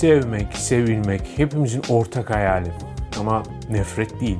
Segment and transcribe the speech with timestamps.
[0.00, 2.72] Sevmek, sevilmek hepimizin ortak hayali
[3.20, 4.38] ama nefret değil.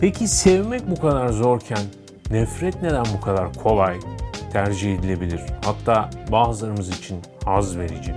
[0.00, 1.78] Peki sevmek bu kadar zorken
[2.30, 3.96] nefret neden bu kadar kolay
[4.52, 5.40] tercih edilebilir?
[5.64, 8.14] Hatta bazılarımız için haz verici.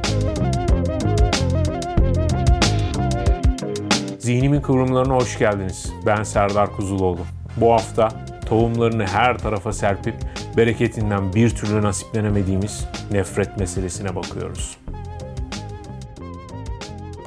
[4.19, 5.93] Zihnimin kıvrımlarına hoş geldiniz.
[6.05, 7.21] Ben Serdar Kuzuloğlu.
[7.57, 8.09] Bu hafta
[8.45, 10.15] tohumlarını her tarafa serpip
[10.57, 14.78] bereketinden bir türlü nasiplenemediğimiz nefret meselesine bakıyoruz.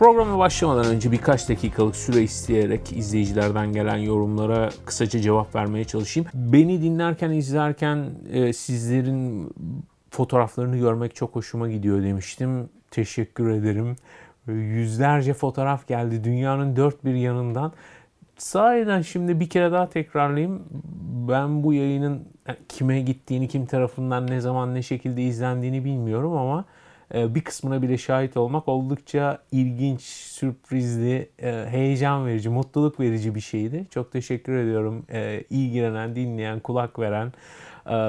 [0.02, 6.28] Programa başlamadan önce birkaç dakikalık süre isteyerek izleyicilerden gelen yorumlara kısaca cevap vermeye çalışayım.
[6.34, 9.50] Beni dinlerken, izlerken e, sizlerin
[10.10, 12.68] fotoğraflarını görmek çok hoşuma gidiyor demiştim.
[12.90, 13.96] Teşekkür ederim.
[14.46, 17.72] Yüzlerce fotoğraf geldi dünyanın dört bir yanından.
[18.36, 20.62] Sahiden şimdi bir kere daha tekrarlayayım.
[21.28, 22.28] Ben bu yayının
[22.68, 26.81] kime gittiğini, kim tarafından ne zaman ne şekilde izlendiğini bilmiyorum ama e,
[27.14, 33.86] bir kısmına bile şahit olmak oldukça ilginç, sürprizli, e, heyecan verici, mutluluk verici bir şeydi.
[33.90, 37.32] Çok teşekkür ediyorum e, ilgilenen, dinleyen, kulak veren,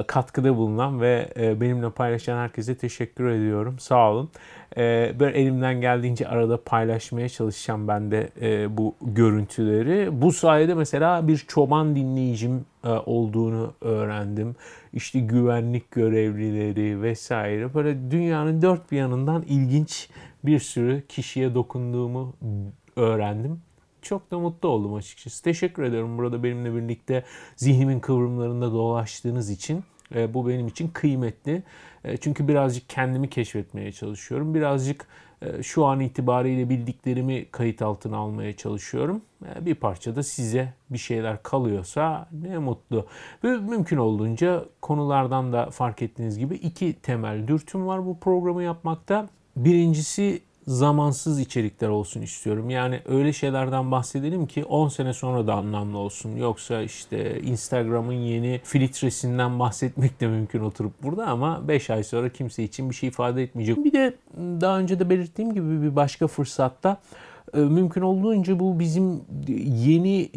[0.07, 3.79] katkıda bulunan ve benimle paylaşan herkese teşekkür ediyorum.
[3.79, 4.29] Sağ olun.
[5.19, 8.29] Böyle elimden geldiğince arada paylaşmaya çalışacağım ben de
[8.77, 10.21] bu görüntüleri.
[10.21, 12.65] Bu sayede mesela bir çoban dinleyicim
[13.05, 14.55] olduğunu öğrendim
[14.93, 20.09] işte güvenlik görevlileri vesaire böyle dünyanın dört bir yanından ilginç
[20.45, 22.33] bir sürü kişiye dokunduğumu
[22.95, 23.61] öğrendim.
[24.01, 25.43] Çok da mutlu oldum açıkçası.
[25.43, 27.23] Teşekkür ederim burada benimle birlikte
[27.55, 29.83] zihnimin kıvrımlarında dolaştığınız için.
[30.15, 31.63] E, bu benim için kıymetli.
[32.03, 34.55] E, çünkü birazcık kendimi keşfetmeye çalışıyorum.
[34.55, 35.07] Birazcık
[35.43, 39.21] ee, şu an itibariyle bildiklerimi kayıt altına almaya çalışıyorum.
[39.45, 43.05] Ee, bir parça da size bir şeyler kalıyorsa ne mutlu.
[43.43, 49.29] Ve mümkün olduğunca konulardan da fark ettiğiniz gibi iki temel dürtüm var bu programı yapmakta.
[49.55, 52.69] Birincisi zamansız içerikler olsun istiyorum.
[52.69, 56.35] Yani öyle şeylerden bahsedelim ki 10 sene sonra da anlamlı olsun.
[56.35, 62.63] Yoksa işte Instagram'ın yeni filtresinden bahsetmek de mümkün oturup burada ama 5 ay sonra kimse
[62.63, 63.85] için bir şey ifade etmeyecek.
[63.85, 66.97] Bir de daha önce de belirttiğim gibi bir başka fırsatta
[67.53, 69.21] mümkün olduğunca bu bizim
[69.87, 70.29] yeni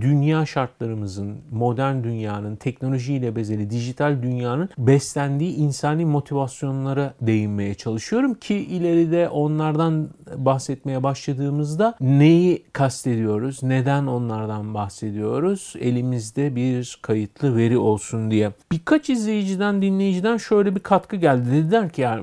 [0.00, 9.28] dünya şartlarımızın, modern dünyanın, teknolojiyle bezeli dijital dünyanın beslendiği insani motivasyonlara değinmeye çalışıyorum ki ileride
[9.28, 18.52] onlardan bahsetmeye başladığımızda neyi kastediyoruz, neden onlardan bahsediyoruz, elimizde bir kayıtlı veri olsun diye.
[18.72, 21.50] Birkaç izleyiciden, dinleyiciden şöyle bir katkı geldi.
[21.52, 22.22] Dediler ki yani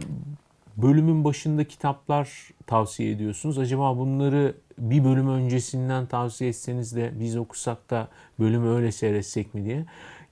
[0.78, 2.30] bölümün başında kitaplar
[2.68, 3.58] tavsiye ediyorsunuz.
[3.58, 8.08] Acaba bunları bir bölüm öncesinden tavsiye etseniz de biz okusak da
[8.40, 9.86] bölümü öyle seyretsek mi diye.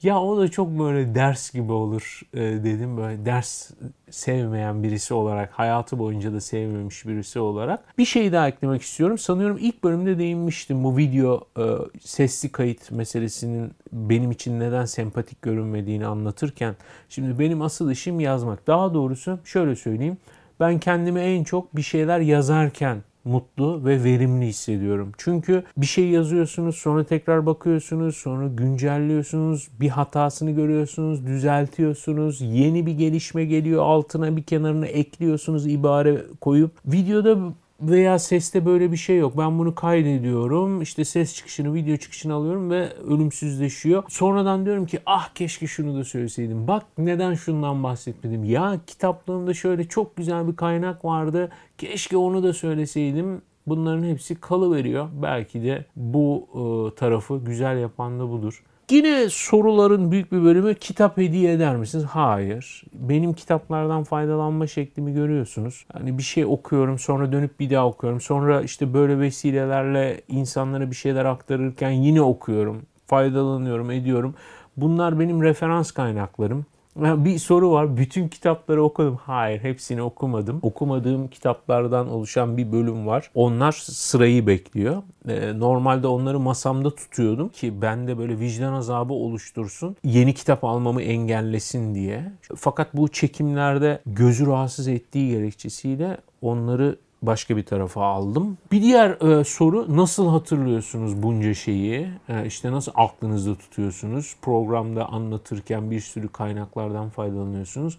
[0.04, 2.98] Ya o da çok böyle ders gibi olur e, dedim.
[2.98, 3.72] Böyle ders
[4.10, 7.98] sevmeyen birisi olarak, hayatı boyunca da sevmemiş birisi olarak.
[7.98, 9.18] Bir şey daha eklemek istiyorum.
[9.18, 11.64] Sanıyorum ilk bölümde değinmiştim bu video e,
[12.02, 16.76] sesli kayıt meselesinin benim için neden sempatik görünmediğini anlatırken.
[17.10, 18.68] Şimdi benim asıl işim yazmak.
[18.68, 20.18] Daha doğrusu şöyle söyleyeyim.
[20.62, 25.12] Ben kendimi en çok bir şeyler yazarken mutlu ve verimli hissediyorum.
[25.18, 32.92] Çünkü bir şey yazıyorsunuz, sonra tekrar bakıyorsunuz, sonra güncelliyorsunuz, bir hatasını görüyorsunuz, düzeltiyorsunuz, yeni bir
[32.92, 36.72] gelişme geliyor, altına bir kenarına ekliyorsunuz ibare koyup.
[36.86, 37.38] Videoda
[37.82, 39.38] veya seste böyle bir şey yok.
[39.38, 40.82] Ben bunu kaydediyorum.
[40.82, 44.04] İşte ses çıkışını, video çıkışını alıyorum ve ölümsüzleşiyor.
[44.08, 46.68] Sonradan diyorum ki ah keşke şunu da söyleseydim.
[46.68, 48.44] Bak neden şundan bahsetmedim.
[48.44, 51.50] Ya kitaplığımda şöyle çok güzel bir kaynak vardı.
[51.78, 53.42] Keşke onu da söyleseydim.
[53.68, 55.08] Bunların hepsi kalı veriyor.
[55.22, 58.64] Belki de bu e, tarafı güzel yapan da budur.
[58.92, 62.06] Yine soruların büyük bir bölümü kitap hediye eder misiniz?
[62.06, 62.84] Hayır.
[62.94, 65.86] Benim kitaplardan faydalanma şeklimi görüyorsunuz.
[65.94, 68.22] Hani bir şey okuyorum sonra dönüp bir daha okuyorum.
[68.22, 72.82] Sonra işte böyle vesilelerle insanlara bir şeyler aktarırken yine okuyorum.
[73.08, 74.36] Faydalanıyorum, ediyorum.
[74.78, 76.66] Bunlar benim referans kaynaklarım.
[76.96, 77.98] Bir soru var.
[77.98, 79.16] Bütün kitapları okudum.
[79.16, 80.60] Hayır, hepsini okumadım.
[80.62, 83.32] Okumadığım kitaplardan oluşan bir bölüm var.
[83.36, 85.04] Onlar sırayı bekliyor.
[85.28, 89.96] Ee, normalde onları masamda tutuyordum ki bende böyle vicdan azabı oluştursun.
[90.04, 92.32] Yeni kitap almamı engellesin diye.
[92.56, 98.58] Fakat bu çekimlerde gözü rahatsız ettiği gerekçesiyle onları başka bir tarafa aldım.
[98.72, 102.08] Bir diğer e, soru nasıl hatırlıyorsunuz bunca şeyi?
[102.30, 104.36] E, işte nasıl aklınızda tutuyorsunuz?
[104.42, 107.98] Programda anlatırken bir sürü kaynaklardan faydalanıyorsunuz.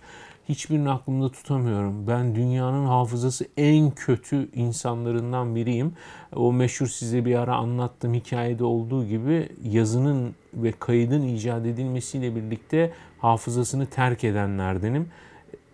[0.49, 2.07] Hiçbirini aklımda tutamıyorum.
[2.07, 5.93] Ben dünyanın hafızası en kötü insanlarından biriyim.
[6.37, 12.93] O meşhur size bir ara anlattığım hikayede olduğu gibi yazının ve kaydın icat edilmesiyle birlikte
[13.19, 15.09] hafızasını terk edenlerdenim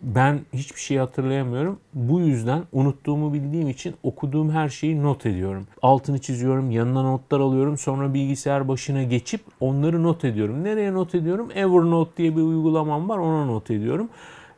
[0.02, 1.78] ben hiçbir şey hatırlayamıyorum.
[1.94, 5.66] Bu yüzden unuttuğumu bildiğim için okuduğum her şeyi not ediyorum.
[5.82, 7.78] Altını çiziyorum, yanına notlar alıyorum.
[7.78, 10.64] Sonra bilgisayar başına geçip onları not ediyorum.
[10.64, 11.48] Nereye not ediyorum?
[11.54, 13.18] Evernote diye bir uygulamam var.
[13.18, 14.08] Ona not ediyorum.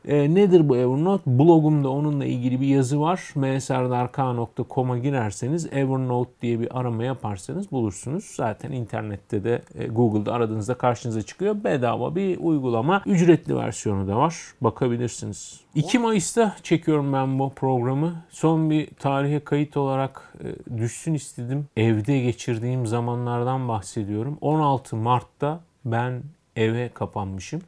[0.09, 1.23] E, nedir bu Evernote?
[1.27, 3.33] Blogumda onunla ilgili bir yazı var.
[3.35, 8.25] mserdark.com'a girerseniz Evernote diye bir arama yaparsanız bulursunuz.
[8.25, 11.65] Zaten internette de e, Google'da aradığınızda karşınıza çıkıyor.
[11.65, 13.03] Bedava bir uygulama.
[13.07, 14.37] Ücretli versiyonu da var.
[14.61, 15.61] Bakabilirsiniz.
[15.75, 18.15] 2 Mayıs'ta çekiyorum ben bu programı.
[18.31, 21.67] Son bir tarihe kayıt olarak e, düşsün istedim.
[21.77, 24.39] Evde geçirdiğim zamanlardan bahsediyorum.
[24.41, 26.23] 16 Mart'ta ben
[26.57, 27.61] eve kapanmışım.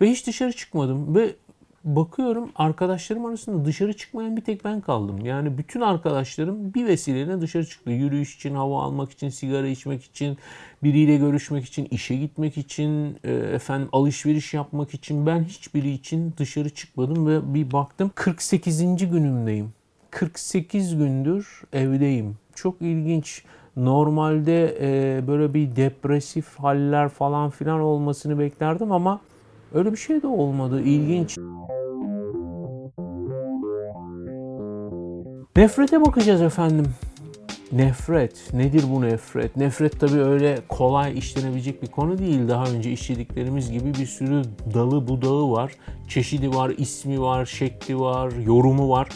[0.00, 1.14] Ve hiç dışarı çıkmadım.
[1.14, 1.34] Ve
[1.84, 5.26] bakıyorum arkadaşlarım arasında dışarı çıkmayan bir tek ben kaldım.
[5.26, 7.90] Yani bütün arkadaşlarım bir vesileyle dışarı çıktı.
[7.90, 10.38] Yürüyüş için, hava almak için, sigara içmek için,
[10.82, 16.70] biriyle görüşmek için, işe gitmek için, e, efendim alışveriş yapmak için ben hiçbiri için dışarı
[16.70, 19.10] çıkmadım ve bir baktım 48.
[19.10, 19.72] günümdeyim.
[20.10, 22.36] 48 gündür evdeyim.
[22.54, 23.44] Çok ilginç.
[23.76, 29.20] Normalde e, böyle bir depresif haller falan filan olmasını beklerdim ama
[29.74, 30.80] öyle bir şey de olmadı.
[30.80, 31.38] İlginç.
[35.56, 36.86] Nefrete bakacağız efendim.
[37.72, 38.54] Nefret.
[38.54, 39.56] Nedir bu nefret?
[39.56, 42.48] Nefret tabii öyle kolay işlenebilecek bir konu değil.
[42.48, 44.42] Daha önce işlediklerimiz gibi bir sürü
[44.74, 45.72] dalı budağı var.
[46.08, 49.08] Çeşidi var, ismi var, şekli var, yorumu var.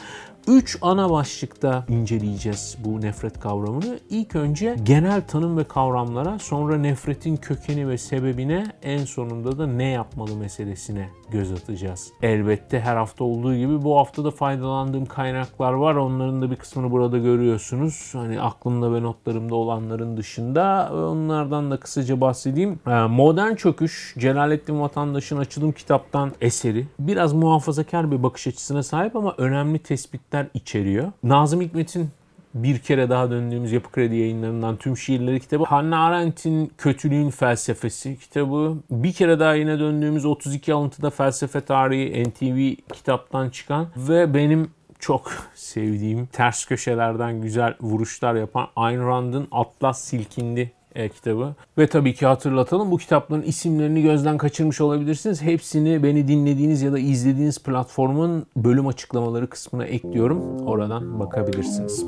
[0.49, 3.99] Üç ana başlıkta inceleyeceğiz bu nefret kavramını.
[4.11, 9.89] İlk önce genel tanım ve kavramlara, sonra nefretin kökeni ve sebebine, en sonunda da ne
[9.89, 12.13] yapmalı meselesine göz atacağız.
[12.23, 15.95] Elbette her hafta olduğu gibi bu hafta da faydalandığım kaynaklar var.
[15.95, 18.11] Onların da bir kısmını burada görüyorsunuz.
[18.13, 22.81] Hani aklımda ve notlarımda olanların dışında onlardan da kısaca bahsedeyim.
[22.87, 26.87] Ee, Modern Çöküş, Celalettin Vatandaş'ın açılım kitaptan eseri.
[26.99, 31.13] Biraz muhafazakar bir bakış açısına sahip ama önemli tespitler içeriyor.
[31.23, 32.11] Nazım Hikmet'in
[32.55, 35.65] bir kere daha döndüğümüz Yapı Kredi yayınlarından tüm şiirleri kitabı.
[35.65, 38.77] Hannah Arendt'in Kötülüğün Felsefesi kitabı.
[38.91, 45.33] Bir kere daha yine döndüğümüz 32 alıntıda felsefe tarihi NTV kitaptan çıkan ve benim çok
[45.55, 51.55] sevdiğim ters köşelerden güzel vuruşlar yapan Ayn Rand'ın Atlas Silkindi e, kitabı.
[51.79, 55.43] Ve tabii ki hatırlatalım bu kitapların isimlerini gözden kaçırmış olabilirsiniz.
[55.43, 60.67] Hepsini beni dinlediğiniz ya da izlediğiniz platformun bölüm açıklamaları kısmına ekliyorum.
[60.67, 62.05] Oradan bakabilirsiniz.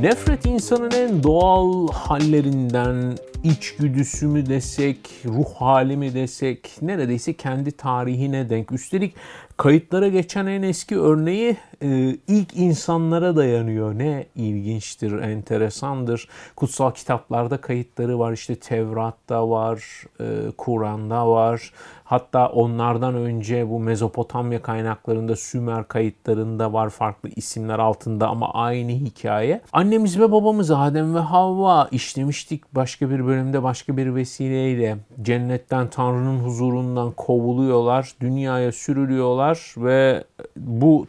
[0.00, 8.50] Nefret insanın en doğal hallerinden, içgüdüsü mü desek, ruh hali mi desek, neredeyse kendi tarihine
[8.50, 8.72] denk.
[8.72, 9.14] Üstelik
[9.56, 13.98] kayıtlara geçen en eski örneği e, ilk insanlara dayanıyor.
[13.98, 16.28] Ne ilginçtir, enteresandır.
[16.56, 18.32] Kutsal kitaplarda kayıtları var.
[18.32, 20.24] İşte Tevrat'ta var, e,
[20.58, 21.72] Kur'an'da var.
[22.06, 29.60] Hatta onlardan önce bu Mezopotamya kaynaklarında Sümer kayıtlarında var farklı isimler altında ama aynı hikaye.
[29.72, 34.96] Annemiz ve babamız Adem ve Havva işlemiştik başka bir bölümde başka bir vesileyle.
[35.22, 40.24] Cennetten Tanrı'nın huzurundan kovuluyorlar, dünyaya sürülüyorlar ve
[40.56, 41.06] bu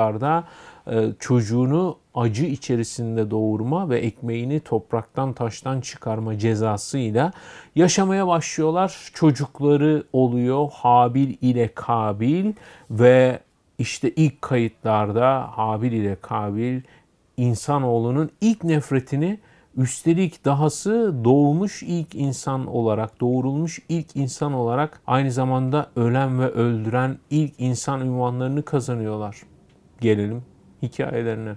[0.00, 0.44] topraklarda
[0.86, 7.32] e, çocuğunu acı içerisinde doğurma ve ekmeğini topraktan taştan çıkarma cezasıyla
[7.76, 9.10] yaşamaya başlıyorlar.
[9.14, 12.52] Çocukları oluyor Habil ile Kabil
[12.90, 13.40] ve
[13.78, 16.80] işte ilk kayıtlarda Habil ile Kabil
[17.36, 19.38] insanoğlunun ilk nefretini
[19.76, 27.18] Üstelik dahası doğmuş ilk insan olarak, doğurulmuş ilk insan olarak aynı zamanda ölen ve öldüren
[27.30, 29.36] ilk insan ünvanlarını kazanıyorlar.
[30.00, 30.42] Gelelim
[30.82, 31.54] hikayelerine.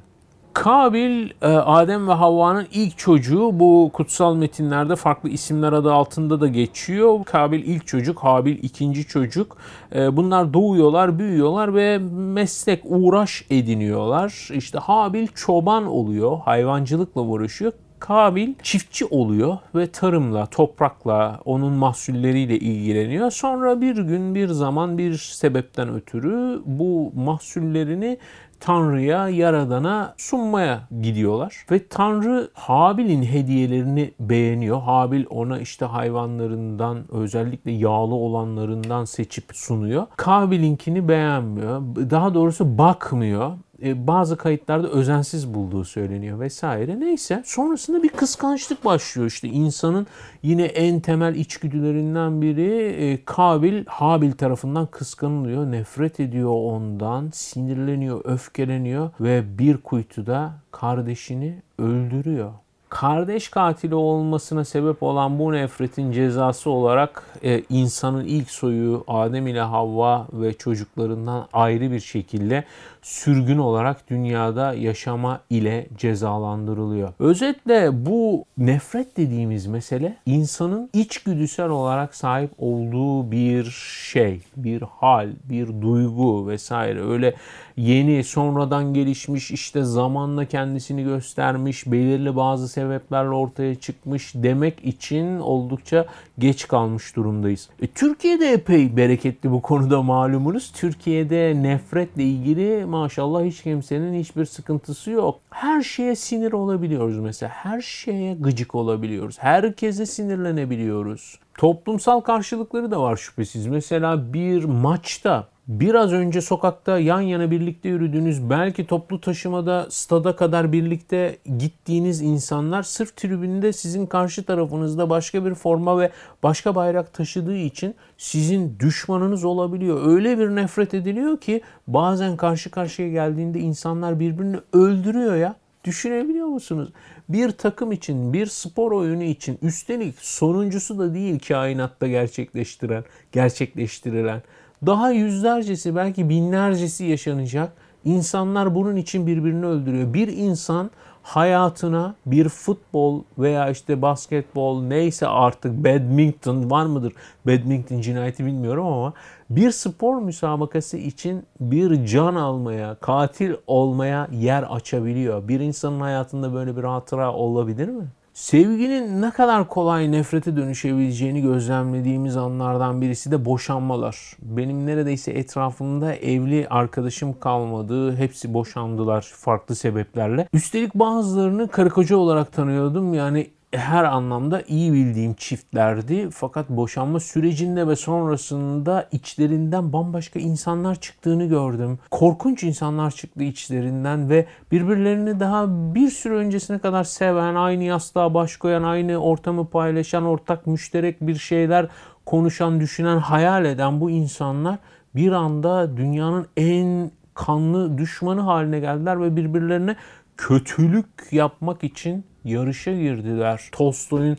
[0.54, 6.48] Kabil, e, Adem ve Havva'nın ilk çocuğu bu kutsal metinlerde farklı isimler adı altında da
[6.48, 7.24] geçiyor.
[7.26, 9.58] Kabil ilk çocuk, Habil ikinci çocuk.
[9.96, 14.50] E, bunlar doğuyorlar, büyüyorlar ve meslek, uğraş ediniyorlar.
[14.54, 17.72] İşte Habil çoban oluyor, hayvancılıkla uğraşıyor.
[18.04, 23.32] Kabil çiftçi oluyor ve tarımla, toprakla, onun mahsulleriyle ilgileniyor.
[23.32, 28.18] Sonra bir gün bir zaman bir sebepten ötürü bu mahsullerini
[28.60, 31.66] Tanrı'ya, Yaradan'a sunmaya gidiyorlar.
[31.72, 34.82] Ve Tanrı Habil'in hediyelerini beğeniyor.
[34.82, 40.08] Habil ona işte hayvanlarından özellikle yağlı olanlarından seçip sunuyor.
[40.18, 41.82] Kabil'inkini beğenmiyor.
[42.10, 43.52] Daha doğrusu bakmıyor
[43.84, 47.00] e, bazı kayıtlarda özensiz bulduğu söyleniyor vesaire.
[47.00, 50.08] Neyse sonrasında bir kıskançlık başlıyor işte insanın
[50.44, 59.10] yine en temel içgüdülerinden biri e, Kabil Habil tarafından kıskanılıyor, nefret ediyor ondan, sinirleniyor, öfkeleniyor
[59.20, 62.52] ve bir kuytuda kardeşini öldürüyor.
[62.90, 69.62] kardeş katili olmasına sebep olan bu nefretin cezası olarak e, insanın ilk soyu Adem ile
[69.62, 72.64] Havva ve çocuklarından ayrı bir şekilde
[73.04, 77.14] sürgün olarak dünyada yaşama ile cezalandırılıyor.
[77.20, 83.64] Özetle bu nefret dediğimiz mesele insanın içgüdüsel olarak sahip olduğu bir
[84.12, 87.04] şey, bir hal, bir duygu vesaire.
[87.04, 87.36] Öyle
[87.78, 96.06] yeni sonradan gelişmiş işte zamanla kendisini göstermiş belirli bazı sebeplerle ortaya çıkmış demek için oldukça
[96.40, 97.70] geç kalmış durumdayız.
[97.82, 100.72] E, Türkiye'de epey bereketli bu konuda malumunuz.
[100.72, 105.40] Türkiye'de nefretle ilgili maşallah hiç kimsenin hiçbir sıkıntısı yok.
[105.50, 107.50] Her şeye sinir olabiliyoruz mesela.
[107.50, 109.38] Her şeye gıcık olabiliyoruz.
[109.40, 111.40] Herkese sinirlenebiliyoruz.
[111.58, 113.68] Toplumsal karşılıkları da var şüphesiz.
[113.68, 120.72] Mesela bir maçta biraz önce sokakta yan yana birlikte yürüdüğünüz belki toplu taşımada stada kadar
[120.72, 126.10] birlikte gittiğiniz insanlar sırf tribünde sizin karşı tarafınızda başka bir forma ve
[126.44, 130.08] başka bayrak taşıdığı için sizin düşmanınız olabiliyor.
[130.08, 135.56] Öyle bir nefret ediliyor ki bazen karşı karşıya geldiğinde insanlar birbirini öldürüyor ya.
[135.84, 136.90] Düşünebiliyor musunuz?
[137.30, 144.42] Bir takım için, bir spor oyunu için üstelik sonuncusu da değil kainatta gerçekleştiren, gerçekleştirilen
[144.86, 147.74] daha yüzlercesi belki binlercesi yaşanacak.
[148.06, 150.14] İnsanlar bunun için birbirini öldürüyor.
[150.14, 150.92] Bir insan
[151.24, 157.14] hayatına bir futbol veya işte basketbol neyse artık badminton var mıdır?
[157.48, 159.14] Badminton cinayeti bilmiyorum ama
[159.50, 165.48] bir spor müsabakası için bir can almaya, katil olmaya yer açabiliyor.
[165.48, 168.04] Bir insanın hayatında böyle bir hatıra olabilir mi?
[168.34, 174.38] Sevginin ne kadar kolay nefrete dönüşebileceğini gözlemlediğimiz anlardan birisi de boşanmalar.
[174.42, 178.16] Benim neredeyse etrafımda evli arkadaşım kalmadı.
[178.16, 180.48] Hepsi boşandılar farklı sebeplerle.
[180.54, 183.14] Üstelik bazılarını karı koca olarak tanıyordum.
[183.14, 186.30] Yani her anlamda iyi bildiğim çiftlerdi.
[186.30, 192.00] Fakat boşanma sürecinde ve sonrasında içlerinden bambaşka insanlar çıktığını gördüm.
[192.12, 195.66] Korkunç insanlar çıktı içlerinden ve birbirlerini daha
[195.96, 201.36] bir süre öncesine kadar seven, aynı yastığa baş koyan, aynı ortamı paylaşan, ortak müşterek bir
[201.36, 201.88] şeyler
[202.26, 204.78] konuşan, düşünen, hayal eden bu insanlar
[205.16, 209.96] bir anda dünyanın en kanlı düşmanı haline geldiler ve birbirlerine
[210.38, 213.62] kötülük yapmak için yarışa girdiler.
[213.72, 214.38] Tolstoy'un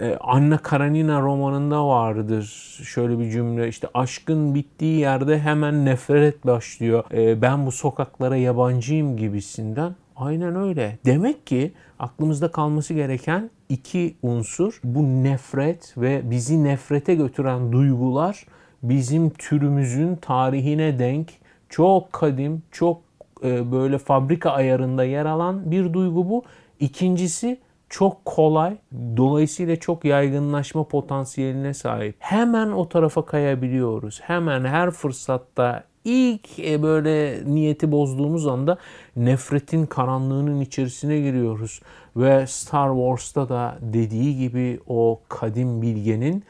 [0.00, 2.42] e, Anna Karenina romanında vardır
[2.84, 7.04] şöyle bir cümle işte aşkın bittiği yerde hemen nefret başlıyor.
[7.12, 9.94] E, ben bu sokaklara yabancıyım gibisinden.
[10.16, 10.98] Aynen öyle.
[11.06, 18.46] Demek ki aklımızda kalması gereken iki unsur bu nefret ve bizi nefrete götüren duygular
[18.82, 21.28] bizim türümüzün tarihine denk
[21.68, 23.00] çok kadim, çok
[23.44, 26.44] e, böyle fabrika ayarında yer alan bir duygu bu.
[26.82, 28.76] İkincisi çok kolay,
[29.16, 32.16] dolayısıyla çok yaygınlaşma potansiyeline sahip.
[32.18, 34.20] Hemen o tarafa kayabiliyoruz.
[34.20, 38.78] Hemen her fırsatta ilk e, böyle niyeti bozduğumuz anda
[39.16, 41.80] nefretin karanlığının içerisine giriyoruz.
[42.16, 46.44] Ve Star Wars'ta da dediği gibi o kadim bilgenin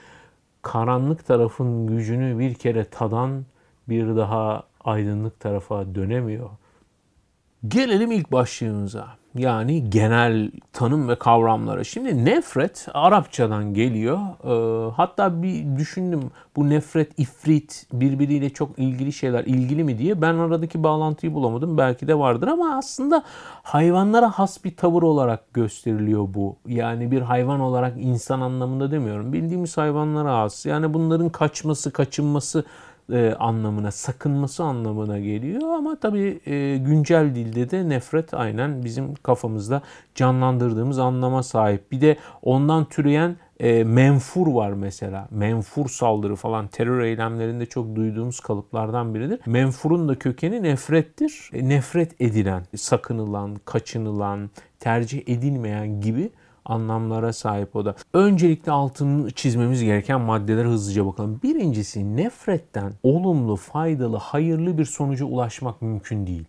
[0.62, 3.44] karanlık tarafın gücünü bir kere tadan
[3.88, 6.50] bir daha aydınlık tarafa dönemiyor.
[7.68, 9.21] Gelelim ilk başlığımıza.
[9.34, 11.84] Yani genel tanım ve kavramlara.
[11.84, 14.18] Şimdi nefret Arapçadan geliyor.
[14.44, 16.20] Ee, hatta bir düşündüm
[16.56, 20.22] bu nefret, ifrit birbiriyle çok ilgili şeyler ilgili mi diye.
[20.22, 21.78] Ben aradaki bağlantıyı bulamadım.
[21.78, 23.22] Belki de vardır ama aslında
[23.62, 26.56] hayvanlara has bir tavır olarak gösteriliyor bu.
[26.66, 29.32] Yani bir hayvan olarak insan anlamında demiyorum.
[29.32, 30.66] Bildiğimiz hayvanlara has.
[30.66, 32.64] Yani bunların kaçması, kaçınması
[33.12, 39.82] e, anlamına, sakınması anlamına geliyor ama tabii e, güncel dilde de nefret aynen bizim kafamızda
[40.14, 41.92] canlandırdığımız anlama sahip.
[41.92, 45.28] Bir de ondan türeyen e, menfur var mesela.
[45.30, 49.40] Menfur saldırı falan terör eylemlerinde çok duyduğumuz kalıplardan biridir.
[49.46, 51.50] Menfurun da kökeni nefrettir.
[51.52, 54.50] E, nefret edilen, sakınılan, kaçınılan,
[54.80, 56.30] tercih edilmeyen gibi
[56.64, 57.94] anlamlara sahip o da.
[58.14, 61.40] Öncelikle altını çizmemiz gereken maddeler hızlıca bakalım.
[61.42, 66.44] Birincisi nefretten olumlu, faydalı, hayırlı bir sonuca ulaşmak mümkün değil.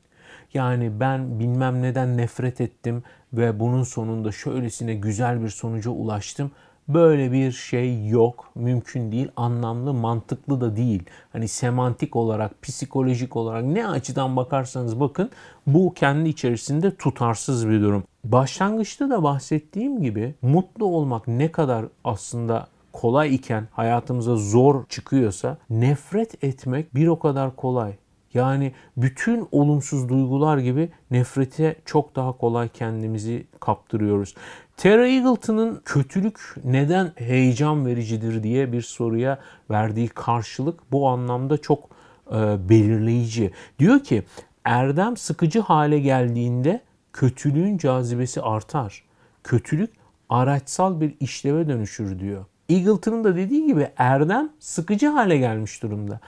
[0.53, 3.03] Yani ben bilmem neden nefret ettim
[3.33, 6.51] ve bunun sonunda şöylesine güzel bir sonuca ulaştım.
[6.87, 11.03] Böyle bir şey yok, mümkün değil, anlamlı, mantıklı da değil.
[11.33, 15.29] Hani semantik olarak, psikolojik olarak ne açıdan bakarsanız bakın
[15.67, 18.03] bu kendi içerisinde tutarsız bir durum.
[18.23, 26.43] Başlangıçta da bahsettiğim gibi mutlu olmak ne kadar aslında kolay iken hayatımıza zor çıkıyorsa nefret
[26.43, 27.93] etmek bir o kadar kolay.
[28.33, 34.35] Yani bütün olumsuz duygular gibi nefrete çok daha kolay kendimizi kaptırıyoruz.
[34.77, 39.39] Tara Eagleton'ın kötülük neden heyecan vericidir diye bir soruya
[39.71, 41.89] verdiği karşılık bu anlamda çok
[42.31, 43.51] e, belirleyici.
[43.79, 44.23] Diyor ki
[44.65, 46.81] erdem sıkıcı hale geldiğinde
[47.13, 49.03] kötülüğün cazibesi artar.
[49.43, 49.89] Kötülük
[50.29, 52.45] araçsal bir işleve dönüşür diyor.
[52.69, 56.19] Eagleton'un da dediği gibi erdem sıkıcı hale gelmiş durumda.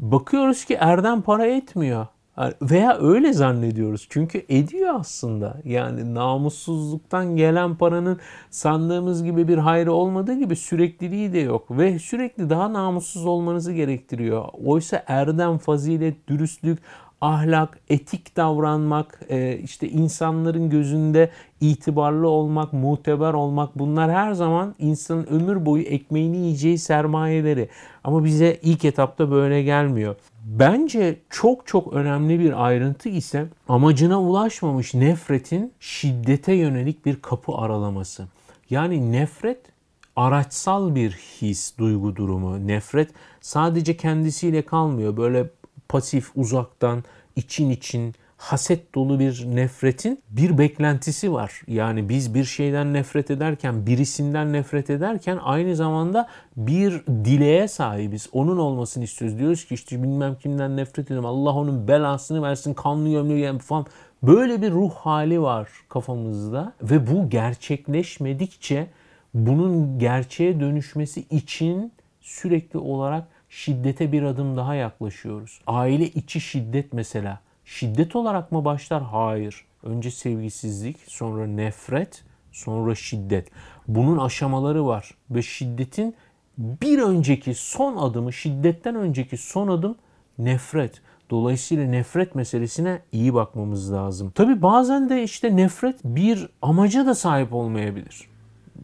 [0.00, 2.06] Bakıyoruz ki erdem para etmiyor.
[2.62, 4.06] Veya öyle zannediyoruz.
[4.10, 5.60] Çünkü ediyor aslında.
[5.64, 8.20] Yani namussuzluktan gelen paranın
[8.50, 11.66] sandığımız gibi bir hayrı olmadığı gibi sürekliliği de yok.
[11.70, 14.44] Ve sürekli daha namussuz olmanızı gerektiriyor.
[14.64, 16.78] Oysa erdem, fazilet, dürüstlük,
[17.24, 25.26] ahlak, etik davranmak, e, işte insanların gözünde itibarlı olmak, muteber olmak bunlar her zaman insanın
[25.26, 27.68] ömür boyu ekmeğini yiyeceği sermayeleri.
[28.04, 30.16] Ama bize ilk etapta böyle gelmiyor.
[30.44, 38.26] Bence çok çok önemli bir ayrıntı ise amacına ulaşmamış nefretin şiddete yönelik bir kapı aralaması.
[38.70, 39.60] Yani nefret
[40.16, 42.66] araçsal bir his, duygu durumu.
[42.66, 45.16] Nefret sadece kendisiyle kalmıyor.
[45.16, 45.50] Böyle
[45.94, 47.04] pasif, uzaktan,
[47.36, 51.62] için için haset dolu bir nefretin bir beklentisi var.
[51.66, 58.28] Yani biz bir şeyden nefret ederken, birisinden nefret ederken aynı zamanda bir dileğe sahibiz.
[58.32, 59.38] Onun olmasını istiyoruz.
[59.38, 61.26] Diyoruz ki işte bilmem kimden nefret ediyorum.
[61.26, 63.86] Allah onun belasını versin, kanlı gömleği falan.
[64.22, 68.86] Böyle bir ruh hali var kafamızda ve bu gerçekleşmedikçe
[69.34, 75.60] bunun gerçeğe dönüşmesi için sürekli olarak şiddete bir adım daha yaklaşıyoruz.
[75.66, 77.40] Aile içi şiddet mesela.
[77.64, 79.02] Şiddet olarak mı başlar?
[79.02, 79.64] Hayır.
[79.82, 83.48] Önce sevgisizlik, sonra nefret, sonra şiddet.
[83.88, 86.14] Bunun aşamaları var ve şiddetin
[86.58, 89.96] bir önceki son adımı, şiddetten önceki son adım
[90.38, 91.02] nefret.
[91.30, 94.30] Dolayısıyla nefret meselesine iyi bakmamız lazım.
[94.30, 98.28] Tabi bazen de işte nefret bir amaca da sahip olmayabilir.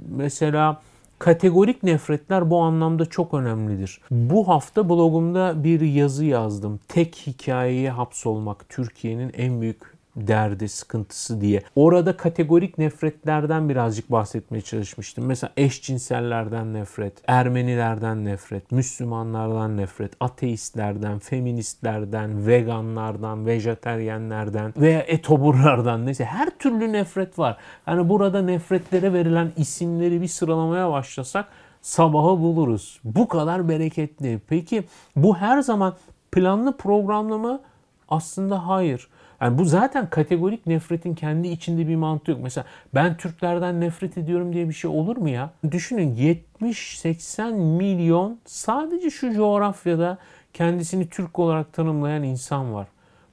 [0.08, 0.82] Mesela
[1.20, 4.00] Kategorik nefretler bu anlamda çok önemlidir.
[4.10, 6.80] Bu hafta blogumda bir yazı yazdım.
[6.88, 11.62] Tek hikayeye hapsolmak Türkiye'nin en büyük derdi, sıkıntısı diye.
[11.76, 15.26] Orada kategorik nefretlerden birazcık bahsetmeye çalışmıştım.
[15.26, 26.50] Mesela eşcinsellerden nefret, Ermenilerden nefret, Müslümanlardan nefret, ateistlerden, feministlerden, veganlardan, vejeteryenlerden veya etoburlardan neyse her
[26.50, 27.56] türlü nefret var.
[27.86, 31.46] Yani burada nefretlere verilen isimleri bir sıralamaya başlasak
[31.82, 33.00] sabahı buluruz.
[33.04, 34.40] Bu kadar bereketli.
[34.48, 34.84] Peki
[35.16, 35.94] bu her zaman
[36.32, 37.60] planlı programlama
[38.08, 39.08] aslında hayır.
[39.40, 42.40] Yani bu zaten kategorik nefretin kendi içinde bir mantığı yok.
[42.42, 45.50] Mesela ben Türklerden nefret ediyorum diye bir şey olur mu ya?
[45.70, 50.18] Düşünün 70-80 milyon sadece şu coğrafyada
[50.54, 52.86] kendisini Türk olarak tanımlayan insan var.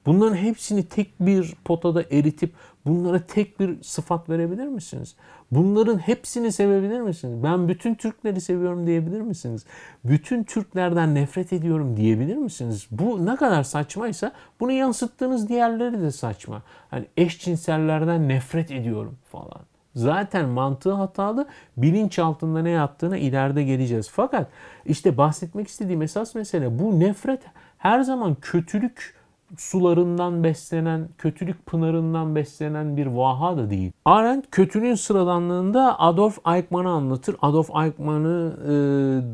[0.08, 2.54] Bunların hepsini tek bir potada eritip
[2.86, 5.16] bunlara tek bir sıfat verebilir misiniz?
[5.52, 7.44] Bunların hepsini sevebilir misiniz?
[7.44, 9.66] Ben bütün Türkleri seviyorum diyebilir misiniz?
[10.06, 12.88] Bütün Türklerden nefret ediyorum diyebilir misiniz?
[12.92, 16.64] Bu ne kadar saçmaysa bunu yansıttığınız diğerleri de saçma.
[16.90, 19.62] Hani eşcinsellerden nefret ediyorum falan.
[19.96, 21.48] Zaten mantığı hatalı.
[21.78, 24.10] Bilinç altında ne yattığına ileride geleceğiz.
[24.12, 24.48] Fakat
[24.86, 27.42] işte bahsetmek istediğim esas mesele bu nefret
[27.78, 29.17] her zaman kötülük
[29.58, 33.92] sularından beslenen, kötülük pınarından beslenen bir vaha da değil.
[34.06, 37.36] Arendt kötülüğün sıradanlığında Adolf Eichmann'ı anlatır.
[37.42, 38.70] Adolf Eichmann'ı e,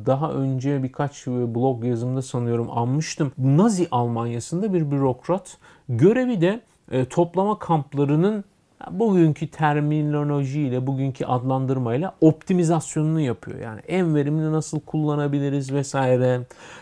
[0.06, 3.32] daha önce birkaç blog yazımda sanıyorum anmıştım.
[3.38, 5.58] Nazi Almanyası'nda bir bürokrat.
[5.89, 8.43] Görevi de e, toplama kamplarının
[8.91, 13.59] bugünkü terminolojiyle, bugünkü adlandırmayla optimizasyonunu yapıyor.
[13.59, 16.41] Yani en verimli nasıl kullanabiliriz vesaire.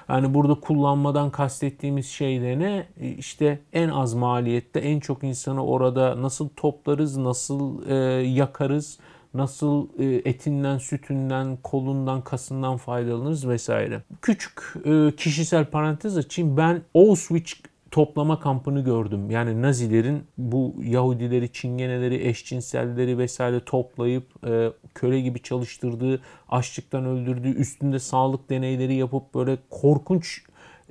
[0.10, 2.88] Yani burada kullanmadan kastettiğimiz şey de ne?
[3.00, 7.96] E, işte en az maliyette en çok insanı orada nasıl toplarız, nasıl e,
[8.28, 9.00] yakarız,
[9.34, 14.02] nasıl e, etinden, sütünden, kolundan, kasından faydalanırız vesaire.
[14.22, 16.58] Küçük e, kişisel parantez açayım.
[16.58, 17.54] Ben Auschwitz
[17.92, 19.32] toplama kampını gördüm.
[19.32, 28.00] Yani Nazilerin bu Yahudileri, Çingeneleri, eşcinselleri vesaire toplayıp e, köle gibi çalıştırdığı, açlıktan öldürdüğü, üstünde
[28.00, 30.44] sağlık deneyleri yapıp böyle korkunç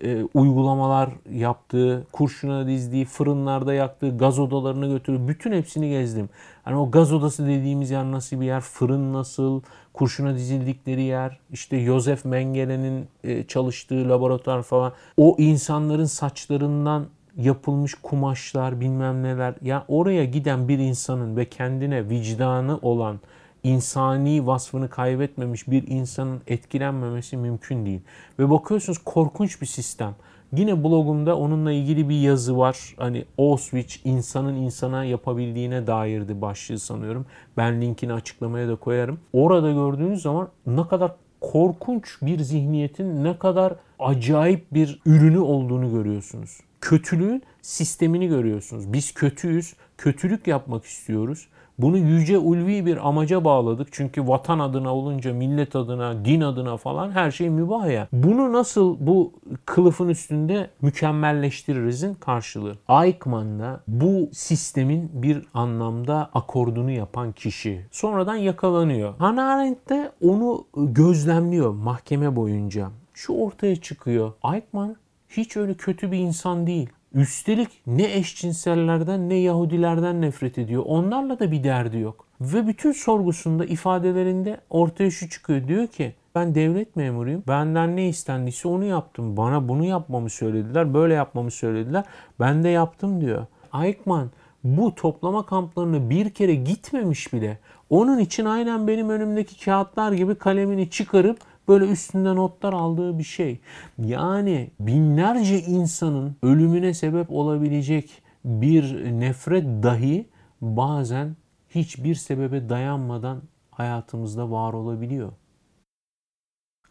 [0.05, 6.29] e, uygulamalar yaptığı, kurşuna dizdiği, fırınlarda yaktığı, gaz odalarına götürdüğü bütün hepsini gezdim.
[6.63, 9.61] Hani o gaz odası dediğimiz yer nasıl bir yer, fırın nasıl,
[9.93, 14.93] kurşuna dizildikleri yer, işte Josef Mengele'nin e, çalıştığı laboratuvar falan.
[15.17, 19.55] O insanların saçlarından yapılmış kumaşlar bilmem neler.
[19.63, 23.21] Ya oraya giden bir insanın ve kendine vicdanı olan
[23.63, 28.01] insani vasfını kaybetmemiş bir insanın etkilenmemesi mümkün değil.
[28.39, 30.15] Ve bakıyorsunuz korkunç bir sistem.
[30.57, 32.95] Yine blogumda onunla ilgili bir yazı var.
[32.97, 37.27] Hani Auschwitz insanın insana yapabildiğine dairdi başlığı sanıyorum.
[37.57, 39.21] Ben linkini açıklamaya da koyarım.
[39.33, 46.61] Orada gördüğünüz zaman ne kadar korkunç bir zihniyetin ne kadar acayip bir ürünü olduğunu görüyorsunuz.
[46.81, 48.93] Kötülüğün sistemini görüyorsunuz.
[48.93, 51.49] Biz kötüyüz, kötülük yapmak istiyoruz.
[51.83, 53.89] Bunu yüce ulvi bir amaca bağladık.
[53.91, 58.09] Çünkü vatan adına olunca, millet adına, din adına falan her şey mübah ya.
[58.13, 59.33] Bunu nasıl bu
[59.65, 62.77] kılıfın üstünde mükemmelleştiririzin karşılığı.
[62.89, 67.87] Eichmann da bu sistemin bir anlamda akordunu yapan kişi.
[67.91, 69.15] Sonradan yakalanıyor.
[69.19, 72.89] Hannah Arendt de onu gözlemliyor mahkeme boyunca.
[73.15, 74.33] Şu ortaya çıkıyor.
[74.55, 74.97] Eichmann
[75.29, 76.91] hiç öyle kötü bir insan değil.
[77.15, 80.83] Üstelik ne eşcinsellerden ne Yahudilerden nefret ediyor.
[80.87, 82.27] Onlarla da bir derdi yok.
[82.41, 85.69] Ve bütün sorgusunda ifadelerinde ortaya şu çıkıyor.
[85.69, 87.43] Diyor ki ben devlet memuruyum.
[87.49, 89.37] Benden ne istendiyse onu yaptım.
[89.37, 90.95] Bana bunu yapmamı söylediler.
[90.95, 92.05] Böyle yapmamı söylediler.
[92.41, 93.47] Ben de yaptım diyor.
[93.85, 94.31] Eichmann
[94.65, 97.59] bu toplama kamplarına bir kere gitmemiş bile.
[97.91, 101.39] Onun için aynen benim önümdeki kağıtlar gibi kalemini çıkarıp
[101.71, 103.61] böyle üstünde notlar aldığı bir şey.
[103.99, 110.27] Yani binlerce insanın ölümüne sebep olabilecek bir nefret dahi
[110.61, 111.37] bazen
[111.69, 115.33] hiçbir sebebe dayanmadan hayatımızda var olabiliyor.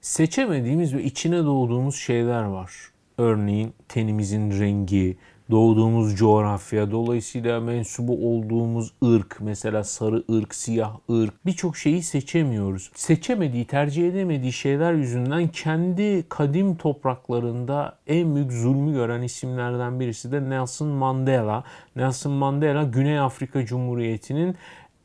[0.01, 2.71] Seçemediğimiz ve içine doğduğumuz şeyler var.
[3.17, 5.17] Örneğin tenimizin rengi,
[5.51, 12.91] doğduğumuz coğrafya, dolayısıyla mensubu olduğumuz ırk, mesela sarı ırk, siyah ırk birçok şeyi seçemiyoruz.
[12.95, 20.49] Seçemediği, tercih edemediği şeyler yüzünden kendi kadim topraklarında en büyük zulmü gören isimlerden birisi de
[20.49, 21.63] Nelson Mandela.
[21.95, 24.55] Nelson Mandela Güney Afrika Cumhuriyeti'nin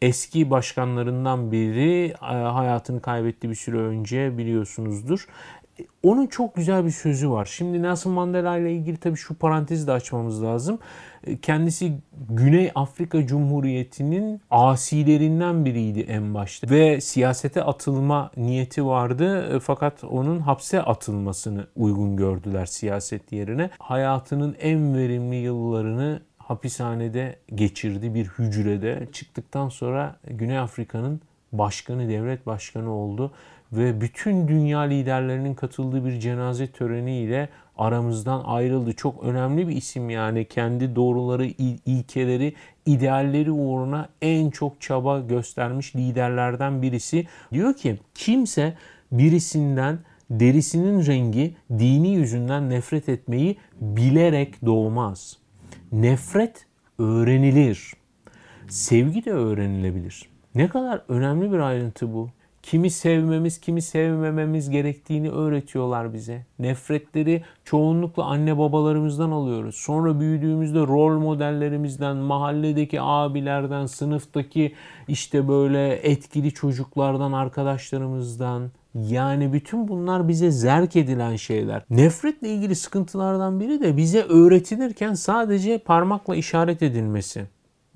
[0.03, 5.27] eski başkanlarından biri hayatını kaybetti bir süre önce biliyorsunuzdur
[6.03, 7.45] onun çok güzel bir sözü var.
[7.45, 10.79] Şimdi Nelson Mandela ile ilgili tabii şu parantezi de açmamız lazım.
[11.43, 11.93] Kendisi
[12.31, 20.83] Güney Afrika Cumhuriyeti'nin asilerinden biriydi en başta ve siyasete atılma niyeti vardı fakat onun hapse
[20.83, 23.71] atılmasını uygun gördüler siyaset yerine.
[23.79, 29.09] Hayatının en verimli yıllarını hapishanede geçirdi bir hücrede.
[29.13, 31.21] Çıktıktan sonra Güney Afrika'nın
[31.53, 33.33] başkanı, devlet başkanı oldu
[33.77, 38.93] ve bütün dünya liderlerinin katıldığı bir cenaze töreniyle aramızdan ayrıldı.
[38.93, 41.47] Çok önemli bir isim yani kendi doğruları,
[41.87, 42.55] ilkeleri,
[42.87, 47.27] idealleri uğruna en çok çaba göstermiş liderlerden birisi.
[47.53, 48.75] Diyor ki kimse
[49.13, 49.99] birisinden
[50.31, 55.39] derisinin rengi dini yüzünden nefret etmeyi bilerek doğmaz.
[55.93, 56.67] Nefret
[56.99, 57.93] öğrenilir.
[58.69, 60.29] Sevgi de öğrenilebilir.
[60.55, 62.31] Ne kadar önemli bir ayrıntı bu
[62.65, 66.47] kimi sevmemiz, kimi sevmememiz gerektiğini öğretiyorlar bize.
[66.59, 69.75] Nefretleri çoğunlukla anne babalarımızdan alıyoruz.
[69.75, 74.75] Sonra büyüdüğümüzde rol modellerimizden, mahalledeki abilerden, sınıftaki
[75.09, 81.83] işte böyle etkili çocuklardan, arkadaşlarımızdan, yani bütün bunlar bize zerk edilen şeyler.
[81.91, 87.45] Nefretle ilgili sıkıntılardan biri de bize öğretilirken sadece parmakla işaret edilmesi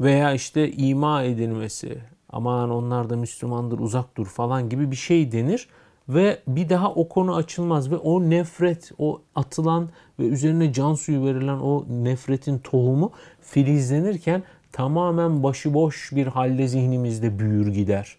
[0.01, 1.99] veya işte ima edilmesi
[2.31, 5.69] aman onlar da Müslümandır uzak dur falan gibi bir şey denir
[6.09, 9.89] ve bir daha o konu açılmaz ve o nefret, o atılan
[10.19, 17.67] ve üzerine can suyu verilen o nefretin tohumu filizlenirken tamamen başıboş bir halde zihnimizde büyür
[17.67, 18.17] gider.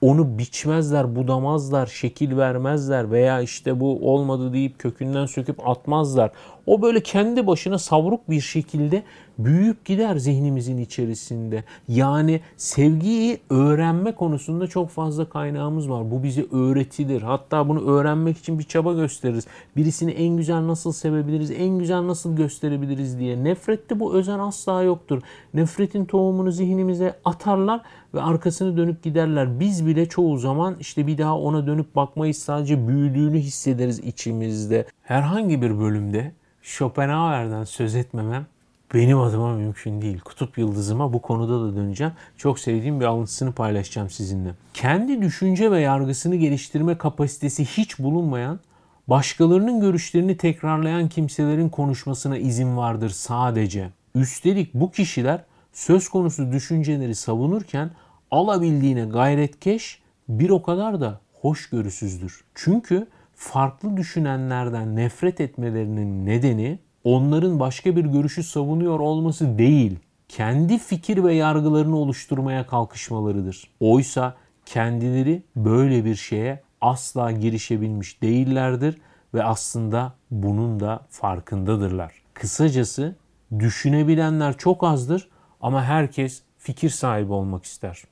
[0.00, 6.30] Onu biçmezler, budamazlar, şekil vermezler veya işte bu olmadı deyip kökünden söküp atmazlar.
[6.66, 9.02] O böyle kendi başına savruk bir şekilde
[9.38, 11.64] büyüyüp gider zihnimizin içerisinde.
[11.88, 16.10] Yani sevgiyi öğrenme konusunda çok fazla kaynağımız var.
[16.10, 17.22] Bu bize öğretilir.
[17.22, 19.46] Hatta bunu öğrenmek için bir çaba gösteririz.
[19.76, 23.44] Birisini en güzel nasıl sevebiliriz, en güzel nasıl gösterebiliriz diye.
[23.44, 25.22] Nefrette bu özen asla yoktur.
[25.54, 27.82] Nefretin tohumunu zihnimize atarlar
[28.14, 29.60] ve arkasını dönüp giderler.
[29.60, 32.38] Biz bile çoğu zaman işte bir daha ona dönüp bakmayız.
[32.38, 34.86] Sadece büyüdüğünü hissederiz içimizde.
[35.02, 38.46] Herhangi bir bölümde Schopenhauer'dan söz etmemem
[38.94, 40.20] benim adıma mümkün değil.
[40.20, 42.12] Kutup yıldızıma bu konuda da döneceğim.
[42.36, 44.50] Çok sevdiğim bir alıntısını paylaşacağım sizinle.
[44.74, 48.60] Kendi düşünce ve yargısını geliştirme kapasitesi hiç bulunmayan,
[49.08, 53.90] başkalarının görüşlerini tekrarlayan kimselerin konuşmasına izin vardır sadece.
[54.14, 57.90] Üstelik bu kişiler söz konusu düşünceleri savunurken
[58.30, 62.44] alabildiğine gayretkeş bir o kadar da hoşgörüsüzdür.
[62.54, 71.24] Çünkü farklı düşünenlerden nefret etmelerinin nedeni onların başka bir görüşü savunuyor olması değil, kendi fikir
[71.24, 73.70] ve yargılarını oluşturmaya kalkışmalarıdır.
[73.80, 74.34] Oysa
[74.66, 78.98] kendileri böyle bir şeye asla girişebilmiş değillerdir
[79.34, 82.12] ve aslında bunun da farkındadırlar.
[82.34, 83.16] Kısacası
[83.58, 85.28] düşünebilenler çok azdır
[85.60, 88.02] ama herkes fikir sahibi olmak ister.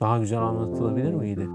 [0.00, 1.48] Daha güzel anlatılabilir miydi?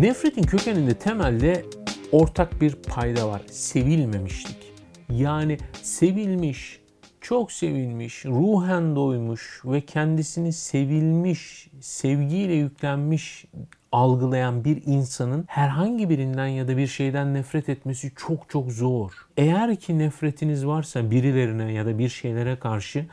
[0.00, 1.64] Nefretin kökeninde temelde
[2.12, 3.42] ortak bir payda var.
[3.50, 4.72] Sevilmemişlik.
[5.10, 6.80] Yani sevilmiş,
[7.20, 13.44] çok sevilmiş, ruhen doymuş ve kendisini sevilmiş, sevgiyle yüklenmiş
[13.92, 19.12] algılayan bir insanın herhangi birinden ya da bir şeyden nefret etmesi çok çok zor.
[19.36, 23.06] Eğer ki nefretiniz varsa birilerine ya da bir şeylere karşı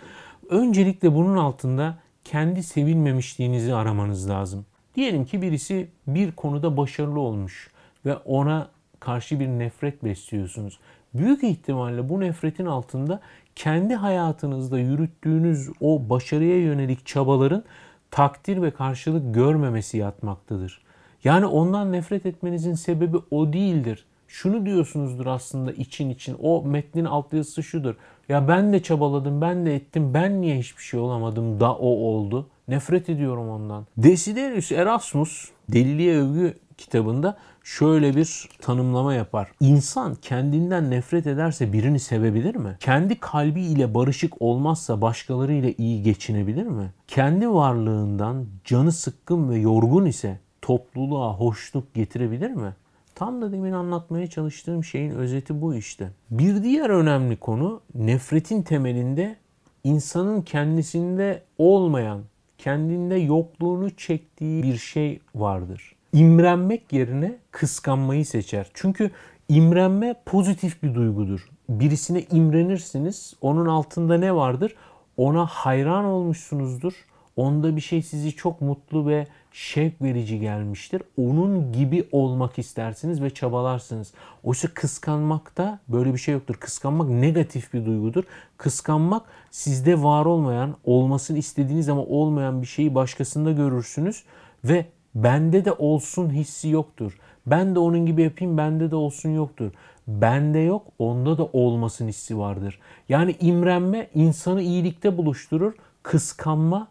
[0.50, 4.65] öncelikle bunun altında kendi sevilmemişliğinizi aramanız lazım.
[4.96, 7.72] Diyelim ki birisi bir konuda başarılı olmuş
[8.06, 10.80] ve ona karşı bir nefret besliyorsunuz.
[11.14, 13.20] Büyük ihtimalle bu nefretin altında
[13.56, 17.64] kendi hayatınızda yürüttüğünüz o başarıya yönelik çabaların
[18.12, 20.82] takdir ve karşılık görmemesi yatmaktadır.
[21.24, 24.06] Yani ondan nefret etmenizin sebebi o değildir.
[24.28, 26.38] Şunu diyorsunuzdur aslında için için.
[26.42, 27.96] O metnin alt yazısı şudur.
[28.30, 30.14] Ya ben de çabaladım, ben de ettim.
[30.14, 32.48] Ben niye hiçbir şey olamadım da o oldu.
[32.67, 33.86] Nefret ediyorum ondan.
[33.97, 39.52] Desiderius Erasmus Deliliğe Övgü kitabında şöyle bir tanımlama yapar.
[39.60, 42.78] İnsan kendinden nefret ederse birini sevebilir mi?
[42.80, 46.93] Kendi kalbi ile barışık olmazsa başkaları ile iyi geçinebilir mi?
[47.08, 52.73] Kendi varlığından canı sıkkın ve yorgun ise topluluğa hoşluk getirebilir mi?
[53.15, 56.10] Tam da demin anlatmaya çalıştığım şeyin özeti bu işte.
[56.32, 59.36] Bir diğer önemli konu nefretin temelinde
[59.84, 62.21] insanın kendisinde olmayan,
[62.63, 65.95] kendinde yokluğunu çektiği bir şey vardır.
[66.13, 68.71] İmrenmek yerine kıskanmayı seçer.
[68.73, 69.12] Çünkü
[69.49, 71.49] imrenme pozitif bir duygudur.
[71.69, 73.34] Birisine imrenirsiniz.
[73.41, 74.76] Onun altında ne vardır?
[75.17, 76.93] Ona hayran olmuşsunuzdur.
[77.36, 81.02] Onda bir şey sizi çok mutlu ve şevk verici gelmiştir.
[81.18, 84.13] Onun gibi olmak istersiniz ve çabalarsınız.
[84.44, 86.56] Oysa kıskanmakta böyle bir şey yoktur.
[86.56, 88.24] Kıskanmak negatif bir duygudur.
[88.58, 94.24] Kıskanmak sizde var olmayan, olmasını istediğiniz ama olmayan bir şeyi başkasında görürsünüz
[94.63, 94.86] ve
[95.16, 97.20] bende de olsun hissi yoktur.
[97.46, 99.72] Ben de onun gibi yapayım, bende de olsun yoktur.
[100.08, 102.80] Bende yok, onda da olmasın hissi vardır.
[103.10, 105.74] Yani imrenme insanı iyilikte buluşturur.
[106.04, 106.88] Kıskanma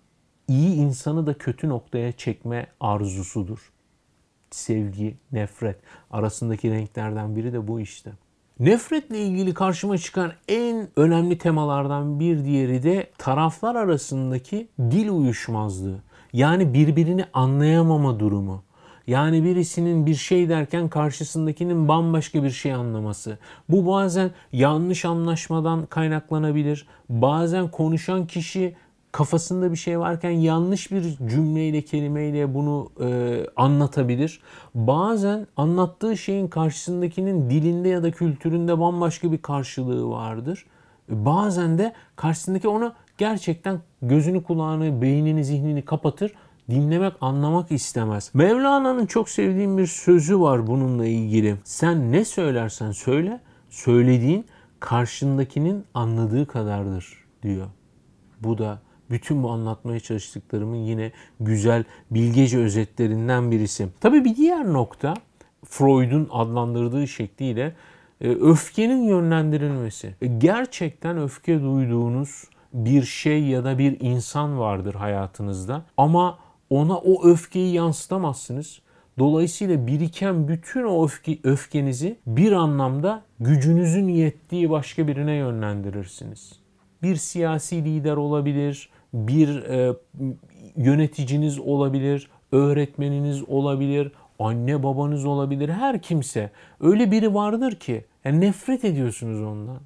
[0.53, 3.73] iyi insanı da kötü noktaya çekme arzusudur.
[4.51, 5.77] Sevgi, nefret
[6.11, 8.13] arasındaki renklerden biri de bu işte.
[8.61, 15.99] Nefretle ilgili karşıma çıkan en önemli temalardan bir diğeri de taraflar arasındaki dil uyuşmazlığı.
[16.33, 18.63] Yani birbirini anlayamama durumu.
[19.07, 23.39] Yani birisinin bir şey derken karşısındakinin bambaşka bir şey anlaması.
[23.69, 26.87] Bu bazen yanlış anlaşmadan kaynaklanabilir.
[27.09, 28.77] Bazen konuşan kişi
[29.13, 34.41] kafasında bir şey varken yanlış bir cümleyle, kelimeyle bunu e, anlatabilir.
[34.75, 40.67] Bazen anlattığı şeyin karşısındakinin dilinde ya da kültüründe bambaşka bir karşılığı vardır.
[41.09, 46.33] Bazen de karşısındaki onu gerçekten gözünü, kulağını, beynini, zihnini kapatır
[46.71, 48.31] dinlemek, anlamak istemez.
[48.35, 51.57] Mevlana'nın çok sevdiğim bir sözü var bununla ilgili.
[51.65, 54.47] Sen ne söylersen söyle, söylediğin
[54.81, 57.67] karşındakinin anladığı kadardır diyor.
[58.41, 58.79] Bu da
[59.13, 63.89] bütün bu anlatmaya çalıştıklarımın yine güzel bilgece özetlerinden birisi.
[64.01, 65.15] Tabii bir diğer nokta
[65.65, 67.75] Freud'un adlandırdığı şekliyle
[68.21, 70.15] e, öfkenin yönlendirilmesi.
[70.23, 76.39] E, gerçekten öfke duyduğunuz bir şey ya da bir insan vardır hayatınızda ama
[76.71, 78.81] ona o öfkeyi yansıtamazsınız.
[79.19, 86.53] Dolayısıyla biriken bütün o öfke, öfkenizi bir anlamda gücünüzün yettiği başka birine yönlendirirsiniz.
[87.03, 89.95] Bir siyasi lider olabilir, bir e,
[90.77, 96.51] yöneticiniz olabilir, öğretmeniniz olabilir, anne babanız olabilir, her kimse.
[96.81, 99.79] Öyle biri vardır ki yani nefret ediyorsunuz ondan.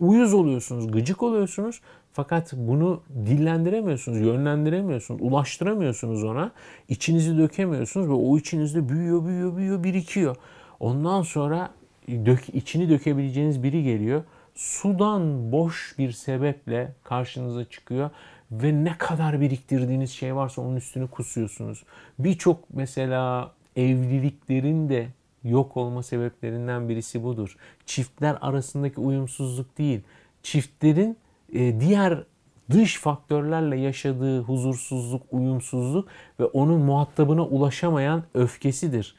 [0.00, 1.80] Uyuz oluyorsunuz, gıcık oluyorsunuz
[2.12, 6.52] fakat bunu dillendiremiyorsunuz, yönlendiremiyorsunuz, ulaştıramıyorsunuz ona.
[6.88, 10.36] İçinizi dökemiyorsunuz ve o içinizde büyüyor, büyüyor, büyüyor, birikiyor.
[10.80, 11.70] Ondan sonra
[12.08, 14.22] dök, içini dökebileceğiniz biri geliyor.
[14.54, 18.10] Sudan boş bir sebeple karşınıza çıkıyor
[18.52, 21.84] ve ne kadar biriktirdiğiniz şey varsa onun üstünü kusuyorsunuz.
[22.18, 25.06] Birçok mesela evliliklerin de
[25.44, 27.56] yok olma sebeplerinden birisi budur.
[27.86, 30.00] Çiftler arasındaki uyumsuzluk değil.
[30.42, 31.16] Çiftlerin
[31.52, 32.24] e, diğer
[32.70, 36.08] dış faktörlerle yaşadığı huzursuzluk, uyumsuzluk
[36.40, 39.14] ve onun muhatabına ulaşamayan öfkesidir.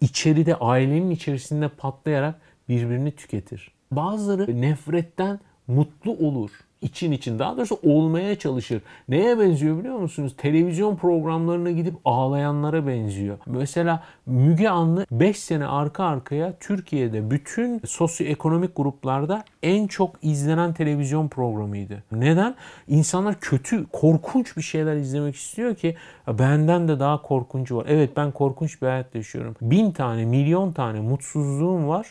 [0.00, 3.70] İçeride ailenin içerisinde patlayarak birbirini tüketir.
[3.92, 6.50] Bazıları nefretten mutlu olur
[6.82, 8.82] için için daha doğrusu olmaya çalışır.
[9.08, 10.34] Neye benziyor biliyor musunuz?
[10.36, 13.38] Televizyon programlarına gidip ağlayanlara benziyor.
[13.46, 21.28] Mesela Müge Anlı 5 sene arka arkaya Türkiye'de bütün sosyoekonomik gruplarda en çok izlenen televizyon
[21.28, 22.02] programıydı.
[22.12, 22.54] Neden?
[22.88, 25.96] İnsanlar kötü, korkunç bir şeyler izlemek istiyor ki
[26.28, 27.86] benden de daha korkuncu var.
[27.88, 29.56] Evet ben korkunç bir hayat yaşıyorum.
[29.60, 32.06] Bin tane, milyon tane mutsuzluğum var.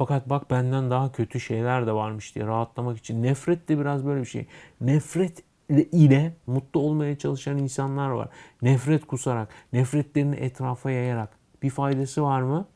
[0.00, 3.22] Fakat bak benden daha kötü şeyler de varmış diye rahatlamak için.
[3.22, 4.46] Nefret de biraz böyle bir şey.
[4.80, 8.28] Nefret ile mutlu olmaya çalışan insanlar var.
[8.62, 11.28] Nefret kusarak, nefretlerini etrafa yayarak.
[11.62, 12.66] Bir faydası var mı?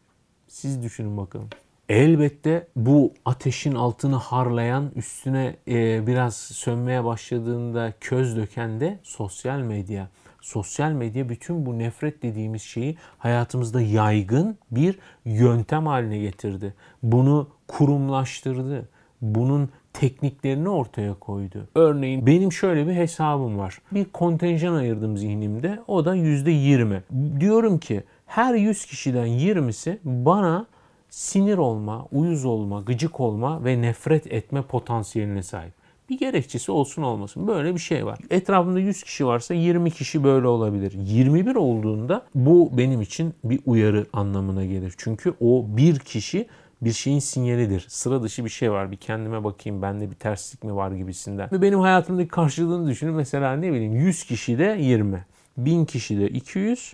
[0.48, 1.48] Siz düşünün bakalım.
[1.88, 10.08] Elbette bu ateşin altını harlayan, üstüne e, biraz sönmeye başladığında köz döken de sosyal medya.
[10.44, 16.74] Sosyal medya bütün bu nefret dediğimiz şeyi hayatımızda yaygın bir yöntem haline getirdi.
[17.02, 18.88] Bunu kurumlaştırdı.
[19.22, 21.68] Bunun tekniklerini ortaya koydu.
[21.74, 23.78] Örneğin benim şöyle bir hesabım var.
[23.92, 25.82] Bir kontenjan ayırdım zihnimde.
[25.86, 27.00] O da %20.
[27.40, 30.66] Diyorum ki her 100 kişiden 20'si bana
[31.10, 35.83] sinir olma, uyuz olma, gıcık olma ve nefret etme potansiyeline sahip.
[36.08, 37.46] Bir gerekçesi olsun olmasın.
[37.46, 38.18] Böyle bir şey var.
[38.30, 40.92] Etrafımda 100 kişi varsa 20 kişi böyle olabilir.
[40.92, 44.94] 21 olduğunda bu benim için bir uyarı anlamına gelir.
[44.96, 46.46] Çünkü o bir kişi
[46.82, 47.86] bir şeyin sinyalidir.
[47.88, 48.90] Sıra dışı bir şey var.
[48.90, 51.48] Bir kendime bakayım bende bir terslik mi var gibisinden.
[51.52, 53.14] Ve benim hayatımdaki karşılığını düşünün.
[53.14, 55.24] Mesela ne bileyim 100 kişi de 20.
[55.56, 56.92] 1000 kişi de 200.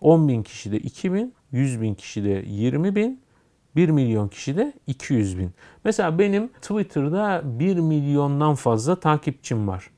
[0.00, 1.34] 10 bin kişi de 2000.
[1.52, 3.20] 100 bin kişi de 20 bin.
[3.76, 5.50] 1 milyon kişi de 200 bin.
[5.84, 9.90] Mesela benim Twitter'da 1 milyondan fazla takipçim var.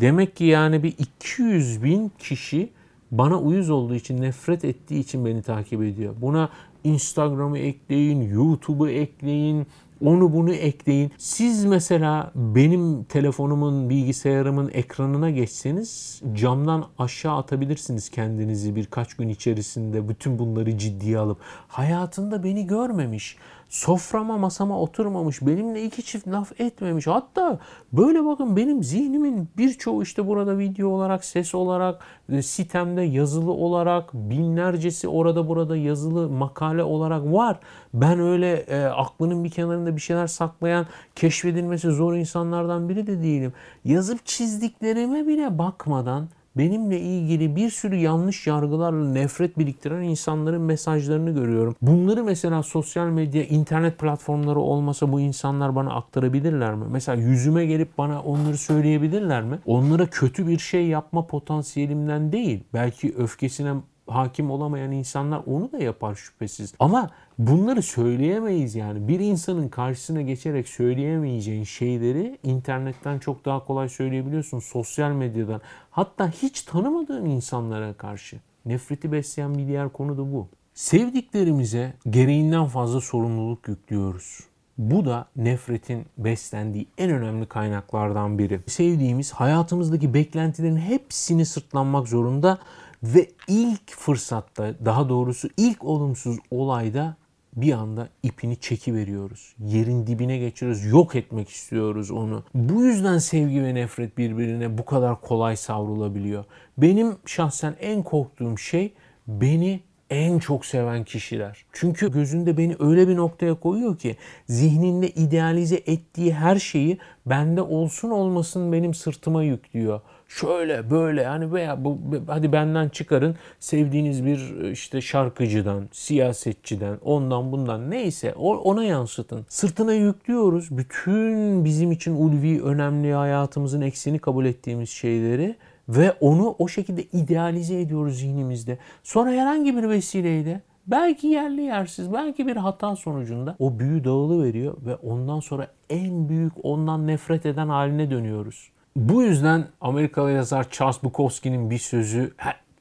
[0.00, 2.70] Demek ki yani bir 200 bin kişi
[3.10, 6.14] bana uyuz olduğu için, nefret ettiği için beni takip ediyor.
[6.20, 6.48] Buna
[6.84, 9.66] Instagram'ı ekleyin, YouTube'u ekleyin,
[10.04, 11.12] onu bunu ekleyin.
[11.18, 20.38] Siz mesela benim telefonumun, bilgisayarımın ekranına geçseniz camdan aşağı atabilirsiniz kendinizi birkaç gün içerisinde bütün
[20.38, 21.38] bunları ciddiye alıp.
[21.68, 23.36] Hayatında beni görmemiş
[23.70, 27.06] soframa masama oturmamış, benimle iki çift laf etmemiş.
[27.06, 27.58] Hatta
[27.92, 34.14] böyle bakın benim zihnimin birçoğu işte burada video olarak, ses olarak, e, sitemde yazılı olarak,
[34.14, 37.58] binlercesi orada burada yazılı makale olarak var.
[37.94, 43.52] Ben öyle e, aklının bir kenarında bir şeyler saklayan, keşfedilmesi zor insanlardan biri de değilim.
[43.84, 51.76] Yazıp çizdiklerime bile bakmadan benimle ilgili bir sürü yanlış yargılarla nefret biriktiren insanların mesajlarını görüyorum.
[51.82, 56.84] Bunları mesela sosyal medya, internet platformları olmasa bu insanlar bana aktarabilirler mi?
[56.90, 59.58] Mesela yüzüme gelip bana onları söyleyebilirler mi?
[59.66, 62.64] Onlara kötü bir şey yapma potansiyelimden değil.
[62.74, 63.74] Belki öfkesine
[64.10, 66.74] hakim olamayan insanlar onu da yapar şüphesiz.
[66.78, 69.08] Ama bunları söyleyemeyiz yani.
[69.08, 74.58] Bir insanın karşısına geçerek söyleyemeyeceğin şeyleri internetten çok daha kolay söyleyebiliyorsun.
[74.58, 75.60] Sosyal medyadan.
[75.90, 78.40] Hatta hiç tanımadığın insanlara karşı.
[78.66, 80.48] Nefreti besleyen bir diğer konu da bu.
[80.74, 84.40] Sevdiklerimize gereğinden fazla sorumluluk yüklüyoruz.
[84.78, 88.60] Bu da nefretin beslendiği en önemli kaynaklardan biri.
[88.66, 92.58] Sevdiğimiz hayatımızdaki beklentilerin hepsini sırtlanmak zorunda
[93.02, 97.16] ve ilk fırsatta daha doğrusu ilk olumsuz olayda
[97.56, 99.54] bir anda ipini çeki veriyoruz.
[99.58, 100.84] Yerin dibine geçiyoruz.
[100.84, 102.44] Yok etmek istiyoruz onu.
[102.54, 106.44] Bu yüzden sevgi ve nefret birbirine bu kadar kolay savrulabiliyor.
[106.78, 108.92] Benim şahsen en korktuğum şey
[109.26, 111.64] beni en çok seven kişiler.
[111.72, 118.10] Çünkü gözünde beni öyle bir noktaya koyuyor ki zihninde idealize ettiği her şeyi bende olsun
[118.10, 120.00] olmasın benim sırtıma yüklüyor.
[120.30, 127.90] Şöyle böyle yani veya bu hadi benden çıkarın sevdiğiniz bir işte şarkıcıdan, siyasetçiden, ondan bundan
[127.90, 129.46] neyse ona yansıtın.
[129.48, 135.56] Sırtına yüklüyoruz bütün bizim için ulvi, önemli hayatımızın eksini kabul ettiğimiz şeyleri
[135.88, 138.78] ve onu o şekilde idealize ediyoruz zihnimizde.
[139.02, 144.76] Sonra herhangi bir vesileyle belki yerli yersiz, belki bir hata sonucunda o büyü dağılı veriyor
[144.86, 148.70] ve ondan sonra en büyük ondan nefret eden haline dönüyoruz.
[148.96, 152.32] Bu yüzden Amerikalı yazar Charles Bukowski'nin bir sözü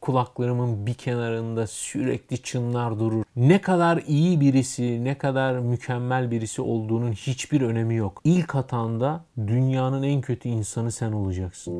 [0.01, 3.23] kulaklarımın bir kenarında sürekli çınlar durur.
[3.35, 8.21] Ne kadar iyi birisi, ne kadar mükemmel birisi olduğunun hiçbir önemi yok.
[8.23, 11.73] İlk hatanda dünyanın en kötü insanı sen olacaksın.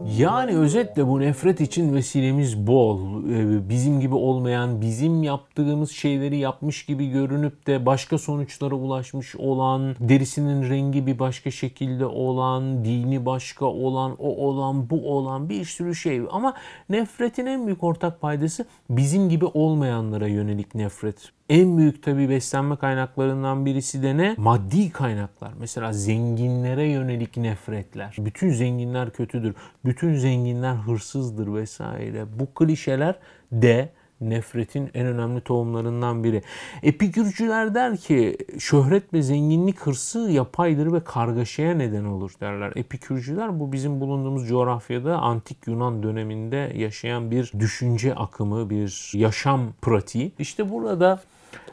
[0.00, 3.24] Yani özetle bu nefret için vesilemiz bol.
[3.30, 9.96] Ee, bizim gibi olmayan, bizim yaptığımız şeyleri yapmış gibi görünüp de başka sonuçlara ulaşmış olan,
[10.00, 15.94] derisinin rengi bir başka şekilde olan, dini başka olan, o olan, bu olan bir sürü
[15.94, 16.22] şey.
[16.30, 16.54] Ama
[16.88, 21.32] nefretin en büyük ortak paydası bizim gibi olmayanlara yönelik nefret.
[21.48, 24.34] En büyük tabii beslenme kaynaklarından birisi de ne?
[24.38, 25.52] Maddi kaynaklar.
[25.58, 28.16] Mesela zenginlere yönelik nefretler.
[28.18, 29.54] Bütün zenginler kötüdür.
[29.84, 32.24] Bütün zenginler hırsızdır vesaire.
[32.38, 33.18] Bu klişeler
[33.52, 33.88] de
[34.20, 36.42] nefretin en önemli tohumlarından biri.
[36.82, 42.72] Epikürcüler der ki şöhret ve zenginlik hırsı yapaydır ve kargaşaya neden olur derler.
[42.76, 50.32] Epikürcüler bu bizim bulunduğumuz coğrafyada antik Yunan döneminde yaşayan bir düşünce akımı, bir yaşam pratiği.
[50.38, 51.00] İşte burada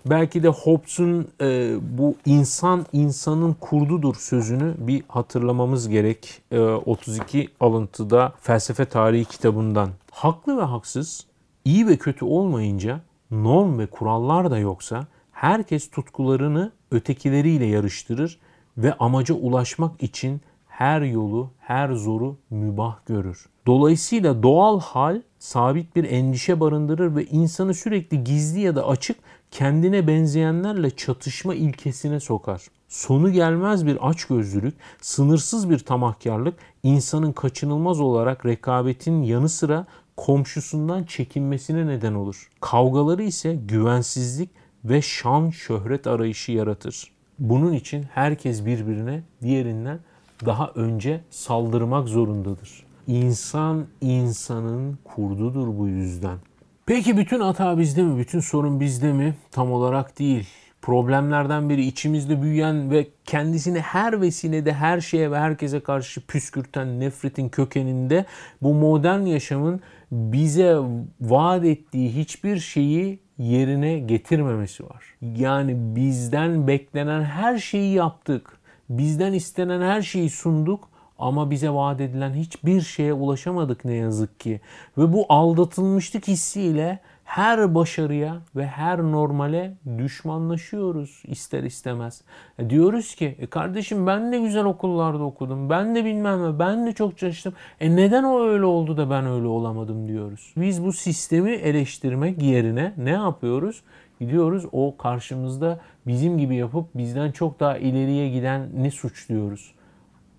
[0.05, 6.41] belki de Hobbes'un e, bu insan insanın kurdudur sözünü bir hatırlamamız gerek.
[6.51, 9.89] E, 32 alıntıda felsefe tarihi kitabından.
[10.11, 11.25] Haklı ve haksız
[11.65, 12.99] iyi ve kötü olmayınca,
[13.31, 18.39] norm ve kurallar da yoksa herkes tutkularını ötekileriyle yarıştırır
[18.77, 20.41] ve amaca ulaşmak için
[20.81, 23.45] her yolu, her zoru mübah görür.
[23.67, 29.17] Dolayısıyla doğal hal sabit bir endişe barındırır ve insanı sürekli gizli ya da açık
[29.51, 32.61] kendine benzeyenlerle çatışma ilkesine sokar.
[32.87, 36.53] Sonu gelmez bir açgözlülük, sınırsız bir tamahkarlık
[36.83, 39.85] insanın kaçınılmaz olarak rekabetin yanı sıra
[40.17, 42.49] komşusundan çekinmesine neden olur.
[42.61, 44.49] Kavgaları ise güvensizlik
[44.85, 47.11] ve şan şöhret arayışı yaratır.
[47.39, 49.99] Bunun için herkes birbirine diğerinden
[50.45, 52.85] daha önce saldırmak zorundadır.
[53.07, 56.37] İnsan insanın kurdudur bu yüzden.
[56.85, 58.17] Peki bütün hata bizde mi?
[58.17, 59.35] Bütün sorun bizde mi?
[59.51, 60.47] Tam olarak değil.
[60.81, 67.49] Problemlerden biri içimizde büyüyen ve kendisini her vesilede her şeye ve herkese karşı püskürten nefretin
[67.49, 68.25] kökeninde
[68.61, 69.81] bu modern yaşamın
[70.11, 70.77] bize
[71.21, 75.03] vaat ettiği hiçbir şeyi yerine getirmemesi var.
[75.21, 78.60] Yani bizden beklenen her şeyi yaptık.
[78.97, 80.89] Bizden istenen her şeyi sunduk
[81.19, 84.61] ama bize vaat edilen hiçbir şeye ulaşamadık ne yazık ki.
[84.97, 92.21] Ve bu aldatılmışlık hissiyle her başarıya ve her normale düşmanlaşıyoruz ister istemez.
[92.59, 95.69] E diyoruz ki e kardeşim ben de güzel okullarda okudum.
[95.69, 97.53] Ben de bilmem ne ben de çok çalıştım.
[97.79, 100.53] E neden o öyle oldu da ben öyle olamadım diyoruz.
[100.57, 103.81] Biz bu sistemi eleştirmek yerine ne yapıyoruz?
[104.21, 109.71] Gidiyoruz o karşımızda bizim gibi yapıp bizden çok daha ileriye giden ne suçluyoruz?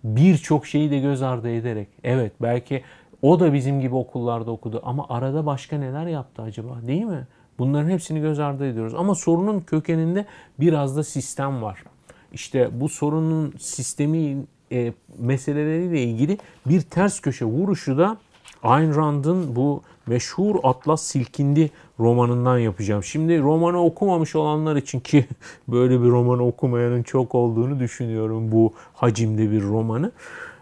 [0.05, 1.89] Birçok şeyi de göz ardı ederek.
[2.05, 2.83] Evet belki
[3.22, 7.26] o da bizim gibi okullarda okudu ama arada başka neler yaptı acaba değil mi?
[7.59, 8.95] Bunların hepsini göz ardı ediyoruz.
[8.95, 10.26] Ama sorunun kökeninde
[10.61, 11.85] biraz da sistem var.
[12.33, 14.37] İşte bu sorunun sistemi
[14.72, 18.16] e, meseleleriyle ilgili bir ters köşe vuruşu da
[18.62, 23.05] Ayn Rand'ın bu meşhur Atlas Silkindi romanından yapacağım.
[23.05, 25.26] Şimdi romanı okumamış olanlar için ki
[25.68, 30.12] böyle bir romanı okumayanın çok olduğunu düşünüyorum bu hacimde bir romanı.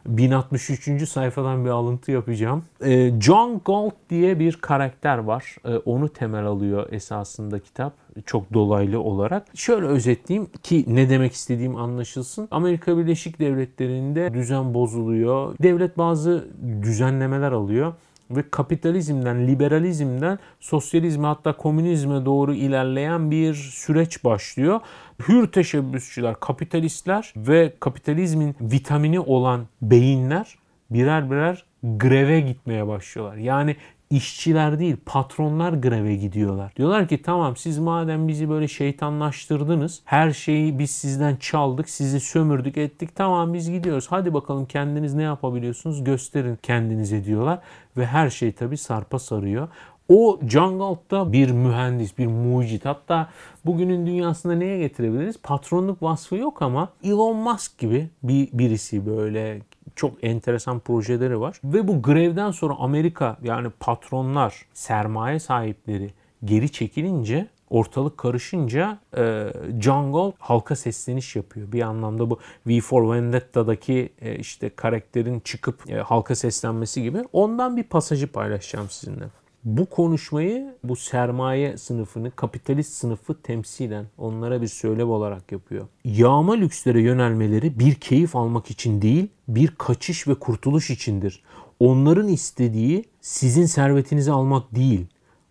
[0.07, 1.09] 1063.
[1.09, 2.65] sayfadan bir alıntı yapacağım.
[2.85, 5.57] Ee, John Galt diye bir karakter var.
[5.65, 7.93] Ee, onu temel alıyor esasında kitap.
[8.27, 9.47] Çok dolaylı olarak.
[9.55, 12.49] Şöyle özetleyeyim ki ne demek istediğim anlaşılsın.
[12.51, 15.55] Amerika Birleşik Devletleri'nde düzen bozuluyor.
[15.63, 16.49] Devlet bazı
[16.83, 17.93] düzenlemeler alıyor
[18.31, 24.81] ve kapitalizmden, liberalizmden sosyalizme hatta komünizme doğru ilerleyen bir süreç başlıyor.
[25.29, 30.59] Hür teşebbüsçüler, kapitalistler ve kapitalizmin vitamini olan beyinler
[30.91, 33.37] birer birer greve gitmeye başlıyorlar.
[33.37, 33.77] Yani
[34.11, 36.73] işçiler değil patronlar greve gidiyorlar.
[36.77, 42.77] Diyorlar ki tamam siz madem bizi böyle şeytanlaştırdınız her şeyi biz sizden çaldık sizi sömürdük
[42.77, 47.59] ettik tamam biz gidiyoruz hadi bakalım kendiniz ne yapabiliyorsunuz gösterin kendinize diyorlar
[47.97, 49.69] ve her şey tabi sarpa sarıyor.
[50.09, 52.85] O Jungalt'ta bir mühendis, bir mucit.
[52.85, 53.29] Hatta
[53.67, 55.37] bugünün dünyasında neye getirebiliriz?
[55.43, 59.61] Patronluk vasfı yok ama Elon Musk gibi bir birisi böyle
[60.01, 61.61] çok enteresan projeleri var.
[61.65, 66.11] Ve bu grevden sonra Amerika yani patronlar, sermaye sahipleri
[66.45, 71.73] geri çekilince ortalık karışınca e, Jungle halka sesleniş yapıyor.
[71.73, 77.19] Bir anlamda bu V for Vendetta'daki e, işte karakterin çıkıp e, halka seslenmesi gibi.
[77.33, 79.25] Ondan bir pasajı paylaşacağım sizinle
[79.65, 85.87] bu konuşmayı bu sermaye sınıfını, kapitalist sınıfı temsilen onlara bir söylev olarak yapıyor.
[86.05, 91.43] Yağma lükslere yönelmeleri bir keyif almak için değil, bir kaçış ve kurtuluş içindir.
[91.81, 95.07] Onların istediği sizin servetinizi almak değil.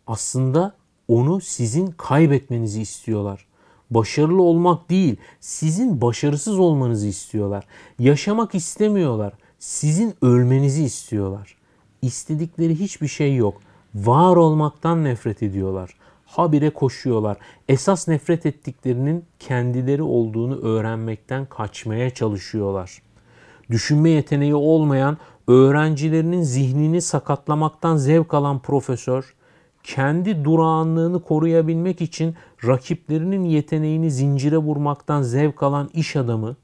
[0.08, 0.76] Aslında
[1.08, 3.46] onu sizin kaybetmenizi istiyorlar.
[3.92, 7.66] Başarılı olmak değil, sizin başarısız olmanızı istiyorlar.
[8.00, 9.34] Yaşamak istemiyorlar.
[9.60, 11.56] Sizin ölmenizi istiyorlar.
[12.02, 13.62] İstedikleri hiçbir şey yok
[13.96, 15.96] var olmaktan nefret ediyorlar.
[16.26, 17.38] Habire koşuyorlar.
[17.70, 23.02] Esas nefret ettiklerinin kendileri olduğunu öğrenmekten kaçmaya çalışıyorlar.
[23.70, 25.18] Düşünme yeteneği olmayan
[25.48, 29.36] öğrencilerinin zihnini sakatlamaktan zevk alan profesör
[29.84, 32.36] kendi durağanlığını koruyabilmek için
[32.66, 36.56] rakiplerinin yeteneğini zincire vurmaktan zevk alan iş adamı,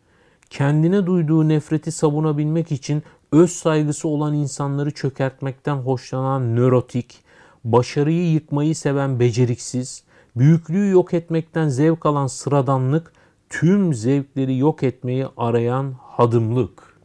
[0.50, 3.04] kendine duyduğu nefreti savunabilmek için
[3.36, 7.20] öz saygısı olan insanları çökertmekten hoşlanan nörotik,
[7.64, 10.04] başarıyı yıkmayı seven beceriksiz,
[10.36, 13.14] büyüklüğü yok etmekten zevk alan sıradanlık,
[13.50, 17.00] tüm zevkleri yok etmeyi arayan hadımlık.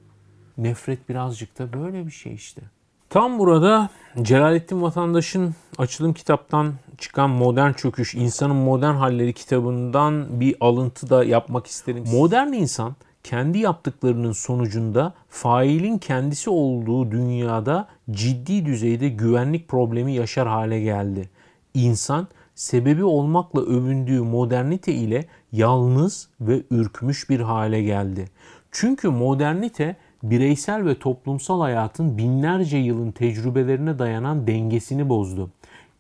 [0.59, 2.63] Nefret birazcık da böyle bir şey işte.
[3.09, 3.89] Tam burada
[4.23, 11.67] Celalettin Vatandaş'ın açılım kitaptan çıkan Modern Çöküş, İnsanın Modern Halleri kitabından bir alıntı da yapmak
[11.67, 12.05] isterim.
[12.13, 12.95] Modern insan
[13.25, 21.29] kendi yaptıklarının sonucunda failin kendisi olduğu dünyada ciddi düzeyde güvenlik problemi yaşar hale geldi.
[21.75, 28.25] İnsan sebebi olmakla övündüğü modernite ile yalnız ve ürkmüş bir hale geldi.
[28.71, 35.51] Çünkü modernite bireysel ve toplumsal hayatın binlerce yılın tecrübelerine dayanan dengesini bozdu.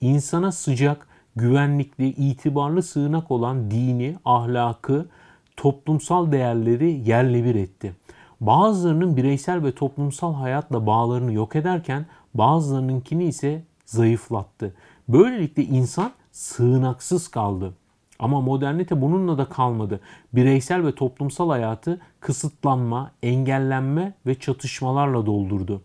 [0.00, 1.06] İnsana sıcak,
[1.36, 5.06] güvenlikli, itibarlı sığınak olan dini, ahlakı,
[5.60, 7.92] toplumsal değerleri yerle bir etti.
[8.40, 14.74] Bazılarının bireysel ve toplumsal hayatla bağlarını yok ederken bazılarınınkini ise zayıflattı.
[15.08, 17.74] Böylelikle insan sığınaksız kaldı.
[18.18, 20.00] Ama modernite bununla da kalmadı.
[20.32, 25.82] Bireysel ve toplumsal hayatı kısıtlanma, engellenme ve çatışmalarla doldurdu.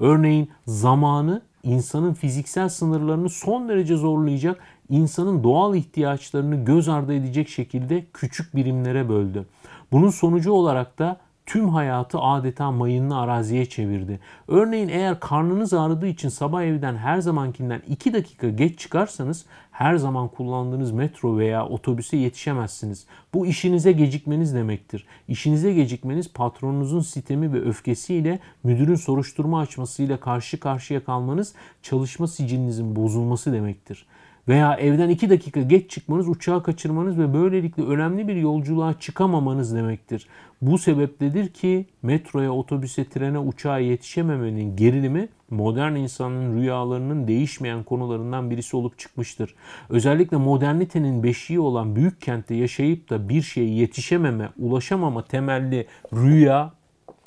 [0.00, 4.60] Örneğin zamanı insanın fiziksel sınırlarını son derece zorlayacak,
[4.90, 9.46] insanın doğal ihtiyaçlarını göz ardı edecek şekilde küçük birimlere böldü.
[9.92, 14.20] Bunun sonucu olarak da tüm hayatı adeta mayınlı araziye çevirdi.
[14.48, 20.28] Örneğin eğer karnınız ağrıdığı için sabah evden her zamankinden 2 dakika geç çıkarsanız her zaman
[20.28, 23.06] kullandığınız metro veya otobüse yetişemezsiniz.
[23.34, 25.06] Bu işinize gecikmeniz demektir.
[25.28, 33.52] İşinize gecikmeniz patronunuzun sistemi ve öfkesiyle müdürün soruşturma açmasıyla karşı karşıya kalmanız çalışma sicilinizin bozulması
[33.52, 34.06] demektir.
[34.48, 40.28] Veya evden 2 dakika geç çıkmanız uçağı kaçırmanız ve böylelikle önemli bir yolculuğa çıkamamanız demektir.
[40.62, 48.76] Bu sebepledir ki metroya, otobüse, trene, uçağa yetişememenin gerilimi modern insanın rüyalarının değişmeyen konularından birisi
[48.76, 49.54] olup çıkmıştır.
[49.88, 56.72] Özellikle modernitenin beşiği olan büyük kentte yaşayıp da bir şeye yetişememe, ulaşamama temelli rüya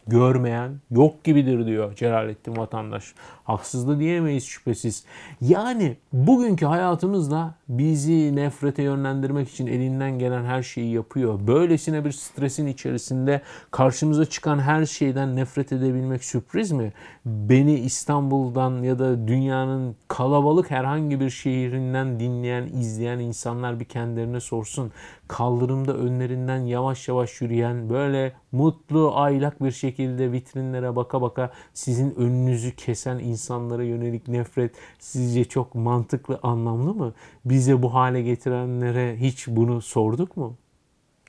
[0.08, 3.14] görmeyen yok gibidir diyor Celalettin Vatandaş.
[3.44, 5.04] Haksız da diyemeyiz şüphesiz.
[5.42, 11.40] Yani bugünkü hayatımızda bizi nefrete yönlendirmek için elinden gelen her şeyi yapıyor.
[11.48, 16.94] Böylesine bir stresin içerisinde karşımıza çıkan her şeyden nefret edebilmek sürpriz mi?
[17.26, 24.92] Beni İstanbul'dan ya da dünyanın kalabalık herhangi bir şehrinden dinleyen, izleyen insanlar bir kendilerine sorsun.
[25.28, 32.76] Kaldırımda önlerinden yavaş yavaş yürüyen böyle mutlu aylak bir şekilde vitrinlere baka baka sizin önünüzü
[32.76, 37.14] kesen insanlara yönelik nefret sizce çok mantıklı, anlamlı mı?
[37.46, 40.58] Bize bu hale getirenlere hiç bunu sorduk mu?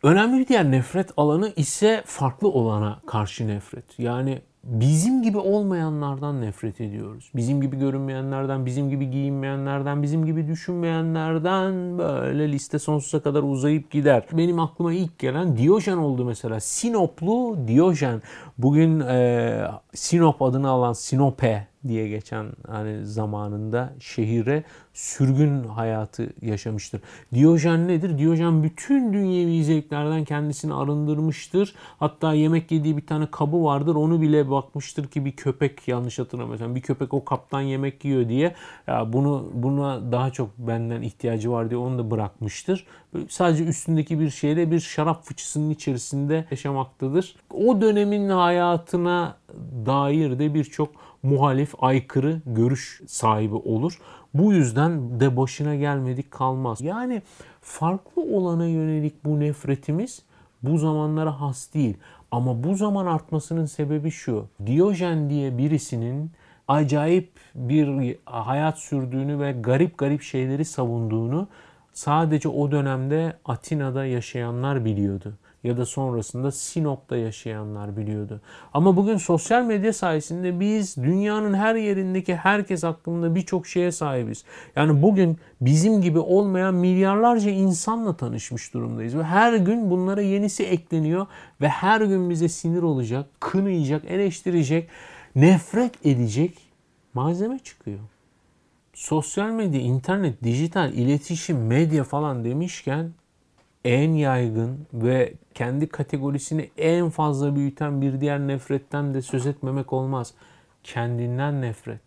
[0.02, 3.98] Önemli bir diğer nefret alanı ise farklı olana karşı nefret.
[3.98, 7.30] Yani bizim gibi olmayanlardan nefret ediyoruz.
[7.36, 14.26] Bizim gibi görünmeyenlerden, bizim gibi giyinmeyenlerden, bizim gibi düşünmeyenlerden böyle liste sonsuza kadar uzayıp gider.
[14.32, 16.60] Benim aklıma ilk gelen Diyojen oldu mesela.
[16.60, 18.22] Sinoplu Diyojen.
[18.58, 27.00] Bugün e, Sinop adını alan Sinope diye geçen hani zamanında şehire sürgün hayatı yaşamıştır.
[27.34, 28.18] Diyojen nedir?
[28.18, 31.74] Diyojen bütün dünyevi zevklerden kendisini arındırmıştır.
[31.98, 33.94] Hatta yemek yediği bir tane kabı vardır.
[33.94, 38.54] Onu bile bakmıştır ki bir köpek yanlış hatırlamıyorsam bir köpek o kaptan yemek yiyor diye
[38.86, 42.86] ya bunu buna daha çok benden ihtiyacı var diye onu da bırakmıştır.
[43.14, 47.36] Böyle sadece üstündeki bir şeyle bir şarap fıçısının içerisinde yaşamaktadır.
[47.50, 49.36] O dönemin hayatına
[49.86, 50.90] dair de birçok
[51.22, 53.98] muhalif, aykırı görüş sahibi olur.
[54.34, 56.80] Bu yüzden de başına gelmedik kalmaz.
[56.80, 57.22] Yani
[57.60, 60.22] farklı olana yönelik bu nefretimiz
[60.62, 61.96] bu zamanlara has değil.
[62.30, 64.46] Ama bu zaman artmasının sebebi şu.
[64.66, 66.30] Diyojen diye birisinin
[66.68, 71.48] acayip bir hayat sürdüğünü ve garip garip şeyleri savunduğunu
[71.92, 75.34] sadece o dönemde Atina'da yaşayanlar biliyordu
[75.64, 78.40] ya da sonrasında Sinop'ta yaşayanlar biliyordu.
[78.72, 84.44] Ama bugün sosyal medya sayesinde biz dünyanın her yerindeki herkes hakkında birçok şeye sahibiz.
[84.76, 91.26] Yani bugün bizim gibi olmayan milyarlarca insanla tanışmış durumdayız ve her gün bunlara yenisi ekleniyor
[91.60, 94.88] ve her gün bize sinir olacak, kınayacak, eleştirecek,
[95.34, 96.58] nefret edecek
[97.14, 97.98] malzeme çıkıyor
[98.94, 103.12] sosyal medya, internet, dijital iletişim, medya falan demişken
[103.84, 110.34] en yaygın ve kendi kategorisini en fazla büyüten bir diğer nefretten de söz etmemek olmaz.
[110.84, 112.00] Kendinden nefret.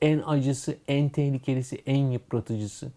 [0.00, 2.92] en acısı, en tehlikelisi, en yıpratıcısı.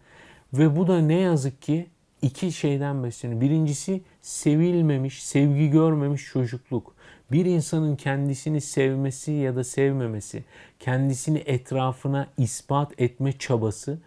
[0.52, 1.86] Ve bu da ne yazık ki
[2.22, 3.40] iki şeyden besleniyor.
[3.40, 6.94] Birincisi sevilmemiş, sevgi görmemiş çocukluk.
[7.32, 10.44] Bir insanın kendisini sevmesi ya da sevmemesi,
[10.80, 13.98] kendisini etrafına ispat etme çabası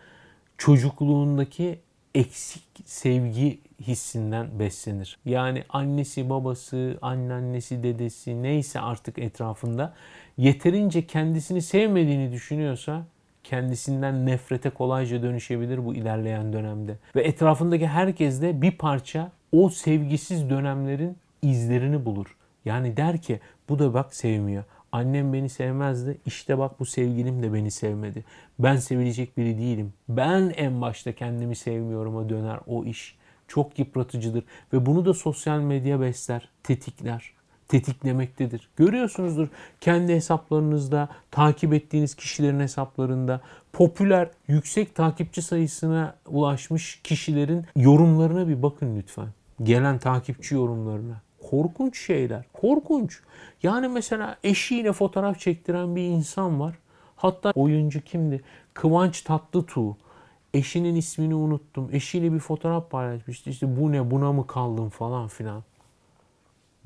[0.58, 1.80] çocukluğundaki
[2.16, 5.18] eksik sevgi hissinden beslenir.
[5.26, 9.94] Yani annesi, babası, anneannesi, dedesi neyse artık etrafında
[10.38, 13.06] yeterince kendisini sevmediğini düşünüyorsa
[13.44, 16.98] kendisinden nefrete kolayca dönüşebilir bu ilerleyen dönemde.
[17.16, 22.36] Ve etrafındaki herkes de bir parça o sevgisiz dönemlerin izlerini bulur.
[22.66, 23.40] Yani der ki
[23.70, 24.64] bu da bak sevmiyor.
[24.92, 26.18] Annem beni sevmezdi.
[26.26, 28.26] İşte bak bu sevgilim de beni sevmedi.
[28.60, 29.94] Ben sevilecek biri değilim.
[30.10, 33.18] Ben en başta kendimi sevmiyorum'a döner o iş.
[33.48, 37.34] Çok yıpratıcıdır ve bunu da sosyal medya besler, tetikler
[37.70, 38.70] tetiklemektedir.
[38.76, 39.48] Görüyorsunuzdur
[39.82, 43.42] kendi hesaplarınızda, takip ettiğiniz kişilerin hesaplarında
[43.74, 49.28] popüler, yüksek takipçi sayısına ulaşmış kişilerin yorumlarına bir bakın lütfen.
[49.64, 51.22] Gelen takipçi yorumlarına.
[51.50, 52.46] Korkunç şeyler.
[52.54, 53.20] Korkunç.
[53.64, 56.76] Yani mesela eşiyle fotoğraf çektiren bir insan var.
[57.16, 58.42] Hatta oyuncu kimdi?
[58.74, 59.98] Kıvanç Tatlıtuğ.
[60.54, 61.90] Eşinin ismini unuttum.
[61.92, 63.50] Eşiyle bir fotoğraf paylaşmıştı.
[63.50, 65.64] İşte bu ne buna mı kaldın falan filan.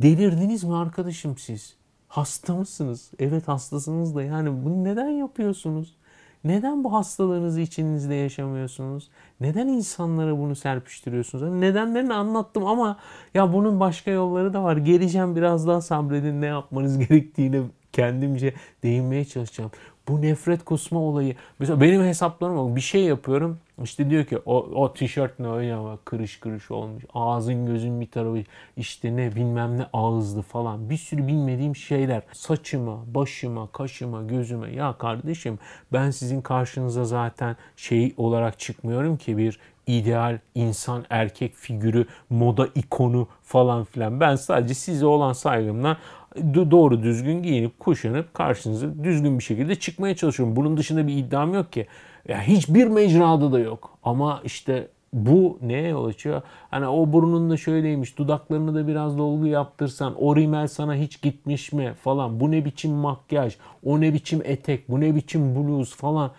[0.01, 1.75] Delirdiniz mi arkadaşım siz?
[2.07, 3.11] Hasta mısınız?
[3.19, 5.95] Evet hastasınız da yani bunu neden yapıyorsunuz?
[6.43, 9.09] Neden bu hastalığınızı içinizde yaşamıyorsunuz?
[9.39, 11.43] Neden insanlara bunu serpiştiriyorsunuz?
[11.43, 12.97] Yani nedenlerini anlattım ama
[13.33, 14.77] ya bunun başka yolları da var.
[14.77, 17.61] Geleceğim biraz daha sabredin ne yapmanız gerektiğini
[17.93, 19.71] kendimce değinmeye çalışacağım.
[20.07, 21.35] Bu nefret kusma olayı.
[21.59, 23.59] Mesela benim hesaplarım bir şey yapıyorum.
[23.83, 27.03] İşte diyor ki o, o tişört ne öyle ama kırış kırış olmuş.
[27.13, 28.43] Ağzın gözün bir tarafı
[28.77, 30.89] işte ne bilmem ne ağızlı falan.
[30.89, 32.23] Bir sürü bilmediğim şeyler.
[32.33, 34.71] Saçıma, başıma, kaşıma, gözüme.
[34.71, 35.59] Ya kardeşim
[35.93, 43.27] ben sizin karşınıza zaten şey olarak çıkmıyorum ki bir ideal insan erkek figürü, moda ikonu
[43.43, 44.19] falan filan.
[44.19, 45.97] Ben sadece size olan saygımdan
[46.71, 50.55] doğru düzgün giyinip kuşanıp karşınıza düzgün bir şekilde çıkmaya çalışıyorum.
[50.55, 51.87] Bunun dışında bir iddiam yok ki.
[52.27, 53.97] Ya hiçbir mecrada da yok.
[54.03, 56.41] Ama işte bu neye yol açıyor?
[56.71, 61.73] Hani o burnun da şöyleymiş, dudaklarını da biraz dolgu yaptırsan, o rimel sana hiç gitmiş
[61.73, 62.39] mi falan.
[62.39, 66.31] Bu ne biçim makyaj, o ne biçim etek, bu ne biçim bluz falan.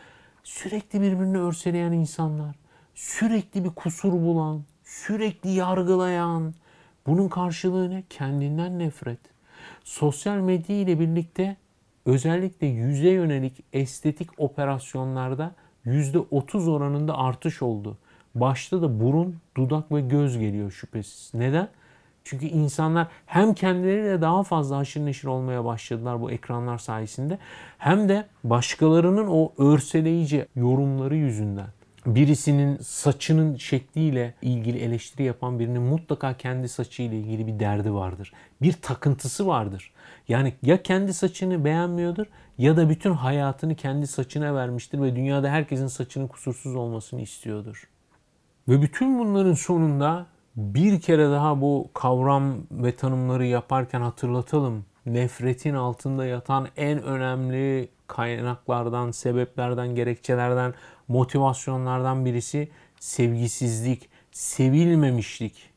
[0.44, 2.56] Sürekli birbirini örseleyen insanlar.
[2.94, 6.54] Sürekli bir kusur bulan, sürekli yargılayan.
[7.06, 8.04] Bunun karşılığı ne?
[8.10, 9.33] Kendinden nefret.
[9.84, 11.56] Sosyal medya ile birlikte
[12.06, 15.54] özellikle yüze yönelik estetik operasyonlarda
[15.86, 17.98] %30 oranında artış oldu.
[18.34, 21.30] Başta da burun, dudak ve göz geliyor şüphesiz.
[21.34, 21.68] Neden?
[22.24, 27.38] Çünkü insanlar hem kendileriyle daha fazla haşır neşir olmaya başladılar bu ekranlar sayesinde
[27.78, 31.68] hem de başkalarının o örseleyici yorumları yüzünden
[32.06, 38.32] birisinin saçının şekliyle ilgili eleştiri yapan birinin mutlaka kendi saçıyla ilgili bir derdi vardır.
[38.62, 39.92] Bir takıntısı vardır.
[40.28, 42.26] Yani ya kendi saçını beğenmiyordur
[42.58, 47.88] ya da bütün hayatını kendi saçına vermiştir ve dünyada herkesin saçının kusursuz olmasını istiyordur.
[48.68, 50.26] Ve bütün bunların sonunda
[50.56, 54.84] bir kere daha bu kavram ve tanımları yaparken hatırlatalım.
[55.06, 60.74] Nefretin altında yatan en önemli kaynaklardan, sebeplerden, gerekçelerden,
[61.08, 62.68] motivasyonlardan birisi
[63.00, 65.74] sevgisizlik, sevilmemişlik.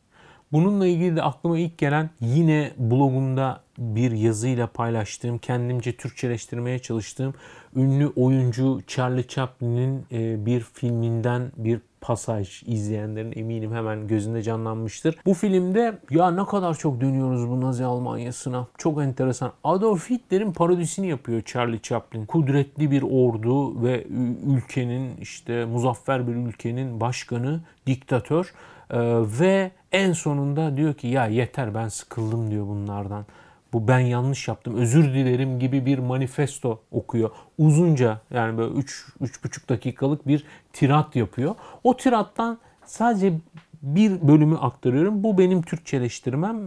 [0.52, 7.34] Bununla ilgili de aklıma ilk gelen yine blogumda bir yazıyla paylaştığım, kendimce Türkçeleştirmeye çalıştığım
[7.76, 15.16] ünlü oyuncu Charlie Chaplin'in e, bir filminden bir pasaj izleyenlerin eminim hemen gözünde canlanmıştır.
[15.26, 18.68] Bu filmde ya ne kadar çok dönüyoruz bu Nazi Almanyası'na.
[18.78, 19.52] Çok enteresan.
[19.64, 22.26] Adolf Hitler'in parodisini yapıyor Charlie Chaplin.
[22.26, 24.08] Kudretli bir ordu ve
[24.48, 28.54] ülkenin işte muzaffer bir ülkenin başkanı, diktatör
[28.92, 28.98] ee,
[29.40, 33.26] ve en sonunda diyor ki ya yeter ben sıkıldım diyor bunlardan
[33.74, 37.30] bu ben yanlış yaptım özür dilerim gibi bir manifesto okuyor.
[37.58, 40.44] Uzunca yani böyle 3 3,5 dakikalık bir
[40.74, 41.56] tirat yapıyor.
[41.84, 43.34] O tirattan sadece
[43.82, 45.24] bir bölümü aktarıyorum.
[45.24, 46.58] Bu benim Türkçeleştirmem.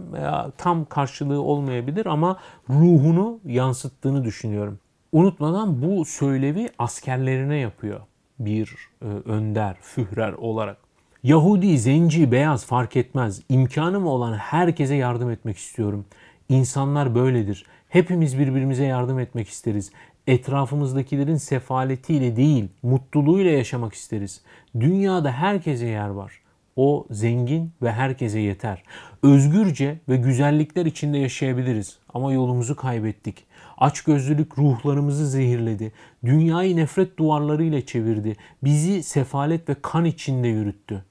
[0.57, 2.39] Tam karşılığı olmayabilir ama
[2.69, 4.79] ruhunu yansıttığını düşünüyorum.
[5.11, 7.99] Unutmadan bu söylevi askerlerine yapıyor
[8.39, 10.77] bir e, önder, führer olarak.
[11.23, 13.41] Yahudi, zenci, beyaz fark etmez.
[13.49, 16.05] İmkanım olan herkese yardım etmek istiyorum.
[16.51, 17.65] İnsanlar böyledir.
[17.89, 19.91] Hepimiz birbirimize yardım etmek isteriz.
[20.27, 24.41] Etrafımızdakilerin sefaletiyle değil, mutluluğuyla yaşamak isteriz.
[24.79, 26.41] Dünyada herkese yer var.
[26.75, 28.83] O zengin ve herkese yeter.
[29.23, 33.45] Özgürce ve güzellikler içinde yaşayabiliriz ama yolumuzu kaybettik.
[33.77, 35.91] Açgözlülük ruhlarımızı zehirledi.
[36.25, 38.35] Dünyayı nefret duvarlarıyla çevirdi.
[38.63, 41.03] Bizi sefalet ve kan içinde yürüttü.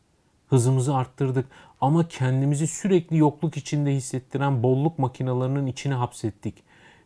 [0.48, 1.46] Hızımızı arttırdık
[1.80, 6.54] ama kendimizi sürekli yokluk içinde hissettiren bolluk makinalarının içine hapsettik.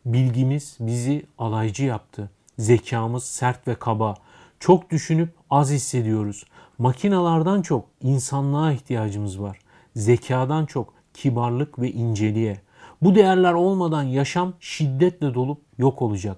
[0.07, 2.31] Bilgimiz bizi alaycı yaptı.
[2.59, 4.15] Zekamız sert ve kaba.
[4.61, 6.45] Çok düşünüp az hissediyoruz.
[6.79, 9.59] Makinalardan çok insanlığa ihtiyacımız var.
[9.97, 12.61] Zekadan çok kibarlık ve inceliğe.
[13.03, 16.37] Bu değerler olmadan yaşam şiddetle dolup yok olacak.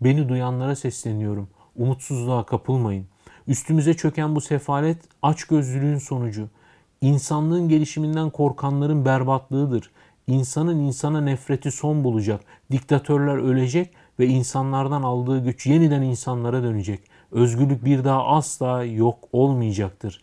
[0.00, 1.48] Beni duyanlara sesleniyorum.
[1.76, 3.06] Umutsuzluğa kapılmayın.
[3.46, 6.48] Üstümüze çöken bu sefalet açgözlülüğün sonucu.
[7.02, 9.90] İnsanlığın gelişiminden korkanların berbatlığıdır.
[10.26, 12.40] İnsanın insana nefreti son bulacak.
[12.70, 17.00] Diktatörler ölecek ve insanlardan aldığı güç yeniden insanlara dönecek.
[17.32, 20.22] Özgürlük bir daha asla yok olmayacaktır.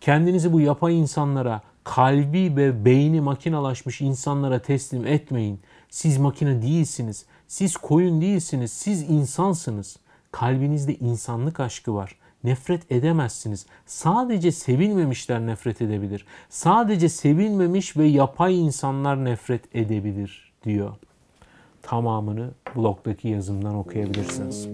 [0.00, 5.60] Kendinizi bu yapay insanlara, kalbi ve beyni makinalaşmış insanlara teslim etmeyin.
[5.88, 7.26] Siz makine değilsiniz.
[7.48, 8.72] Siz koyun değilsiniz.
[8.72, 9.96] Siz insansınız.
[10.32, 12.16] Kalbinizde insanlık aşkı var.
[12.44, 13.66] Nefret edemezsiniz.
[13.86, 16.26] Sadece sevilmemişler nefret edebilir.
[16.48, 20.90] Sadece sevilmemiş ve yapay insanlar nefret edebilir diyor.
[21.82, 24.68] Tamamını blogdaki yazımdan okuyabilirsiniz.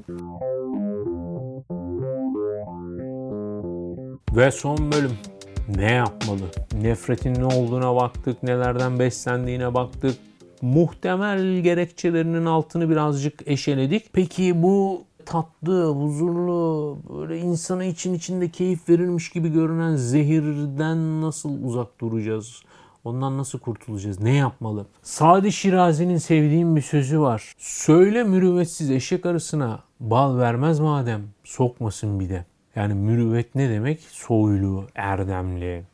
[4.36, 5.18] Ve son bölüm.
[5.76, 6.50] Ne yapmalı?
[6.82, 10.16] Nefretin ne olduğuna baktık, nelerden beslendiğine baktık.
[10.62, 14.12] Muhtemel gerekçelerinin altını birazcık eşeledik.
[14.12, 22.00] Peki bu tatlı, huzurlu, böyle insana için içinde keyif verilmiş gibi görünen zehirden nasıl uzak
[22.00, 22.62] duracağız?
[23.04, 24.20] Ondan nasıl kurtulacağız?
[24.20, 24.86] Ne yapmalı?
[25.02, 27.54] Sadi Şirazi'nin sevdiğim bir sözü var.
[27.58, 32.44] Söyle mürüvvetsiz eşek arısına bal vermez madem sokmasın bir de.
[32.76, 34.00] Yani mürüvvet ne demek?
[34.00, 35.84] Soylu, erdemli,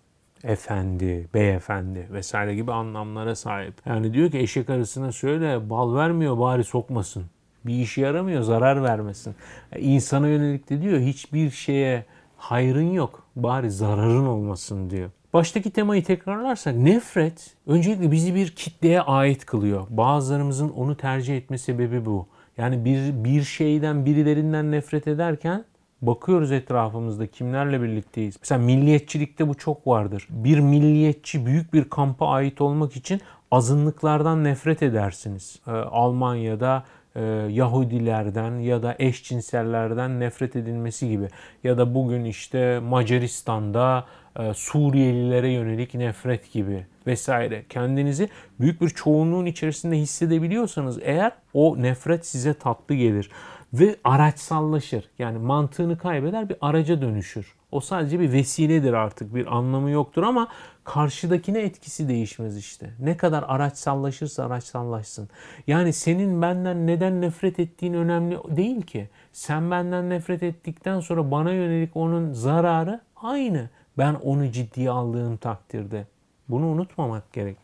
[0.44, 3.74] efendi, beyefendi vesaire gibi anlamlara sahip.
[3.86, 7.24] Yani diyor ki eşek arısına söyle bal vermiyor bari sokmasın.
[7.66, 9.34] Bir işe yaramıyor zarar vermesin.
[9.78, 12.04] İnsana yönelik de diyor hiçbir şeye
[12.36, 15.10] hayrın yok bari zararın olmasın diyor.
[15.32, 19.86] Baştaki temayı tekrarlarsak nefret öncelikle bizi bir kitleye ait kılıyor.
[19.90, 22.26] Bazılarımızın onu tercih etme sebebi bu.
[22.58, 25.64] Yani bir, bir şeyden birilerinden nefret ederken
[26.02, 28.36] Bakıyoruz etrafımızda kimlerle birlikteyiz.
[28.40, 30.26] Mesela milliyetçilikte bu çok vardır.
[30.30, 35.60] Bir milliyetçi büyük bir kampa ait olmak için azınlıklardan nefret edersiniz.
[35.66, 36.84] Ee, Almanya'da
[37.16, 41.28] e, Yahudilerden ya da eşcinsellerden nefret edilmesi gibi.
[41.64, 44.06] Ya da bugün işte Macaristan'da
[44.38, 47.64] e, Suriyelilere yönelik nefret gibi vesaire.
[47.68, 48.28] Kendinizi
[48.60, 53.30] büyük bir çoğunluğun içerisinde hissedebiliyorsanız eğer o nefret size tatlı gelir
[53.72, 55.10] ve araçsallaşır.
[55.18, 57.54] Yani mantığını kaybeder bir araca dönüşür.
[57.72, 60.48] O sadece bir vesiledir artık bir anlamı yoktur ama
[60.84, 62.90] karşıdakine etkisi değişmez işte.
[63.00, 65.28] Ne kadar araçsallaşırsa araçsallaşsın.
[65.66, 69.08] Yani senin benden neden nefret ettiğin önemli değil ki.
[69.32, 73.70] Sen benden nefret ettikten sonra bana yönelik onun zararı aynı.
[73.98, 76.06] Ben onu ciddiye aldığım takdirde.
[76.48, 77.56] Bunu unutmamak gerek.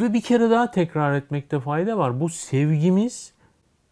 [0.00, 2.20] Ve bir kere daha tekrar etmekte fayda var.
[2.20, 3.33] Bu sevgimiz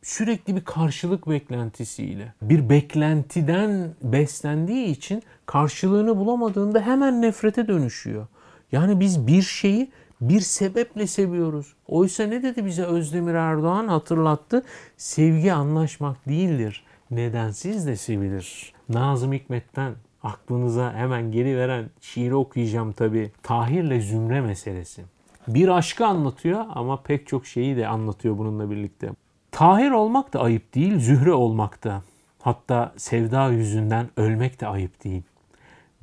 [0.03, 8.26] sürekli bir karşılık beklentisiyle, bir beklentiden beslendiği için karşılığını bulamadığında hemen nefrete dönüşüyor.
[8.72, 9.90] Yani biz bir şeyi
[10.20, 11.74] bir sebeple seviyoruz.
[11.88, 14.62] Oysa ne dedi bize Özdemir Erdoğan hatırlattı?
[14.96, 16.84] Sevgi anlaşmak değildir.
[17.11, 18.72] Nedensiz de sevilir.
[18.88, 19.92] Nazım Hikmet'ten
[20.22, 23.32] aklınıza hemen geri veren şiiri okuyacağım tabi.
[23.42, 25.03] Tahir'le Zümre meselesi.
[25.48, 29.11] Bir aşkı anlatıyor ama pek çok şeyi de anlatıyor bununla birlikte.
[29.53, 32.03] Tahir olmak da ayıp değil, zühre olmak da.
[32.38, 35.22] Hatta sevda yüzünden ölmek de ayıp değil.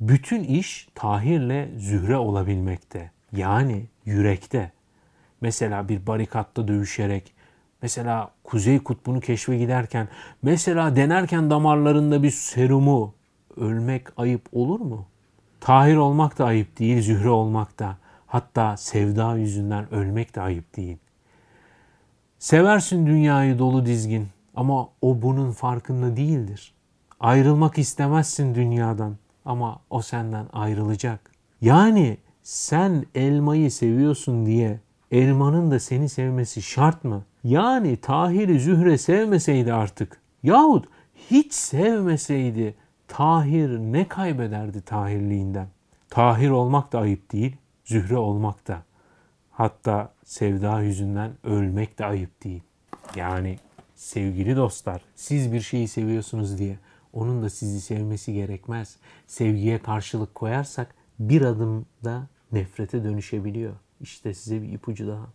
[0.00, 3.10] Bütün iş tahirle zühre olabilmekte.
[3.32, 4.72] Yani yürekte.
[5.40, 7.32] Mesela bir barikatta dövüşerek,
[7.82, 10.08] mesela Kuzey Kutbu'nu keşfe giderken,
[10.42, 13.14] mesela denerken damarlarında bir serumu
[13.56, 15.06] ölmek ayıp olur mu?
[15.60, 17.96] Tahir olmak da ayıp değil, zühre olmak da.
[18.26, 20.98] Hatta sevda yüzünden ölmek de ayıp değil.
[22.40, 26.74] Seversin dünyayı dolu dizgin ama o bunun farkında değildir.
[27.20, 31.30] Ayrılmak istemezsin dünyadan ama o senden ayrılacak.
[31.60, 34.80] Yani sen elmayı seviyorsun diye
[35.10, 37.22] elmanın da seni sevmesi şart mı?
[37.44, 40.84] Yani Tahir'i Zühre sevmeseydi artık yahut
[41.30, 42.74] hiç sevmeseydi
[43.08, 45.68] Tahir ne kaybederdi Tahirliğinden?
[46.10, 48.82] Tahir olmak da ayıp değil, Zühre olmak da.
[49.60, 52.62] Hatta sevda yüzünden ölmek de ayıp değil.
[53.16, 53.58] Yani
[53.94, 56.78] sevgili dostlar siz bir şeyi seviyorsunuz diye
[57.12, 58.96] onun da sizi sevmesi gerekmez.
[59.26, 63.72] Sevgiye karşılık koyarsak bir adımda nefrete dönüşebiliyor.
[64.00, 65.26] İşte size bir ipucu daha.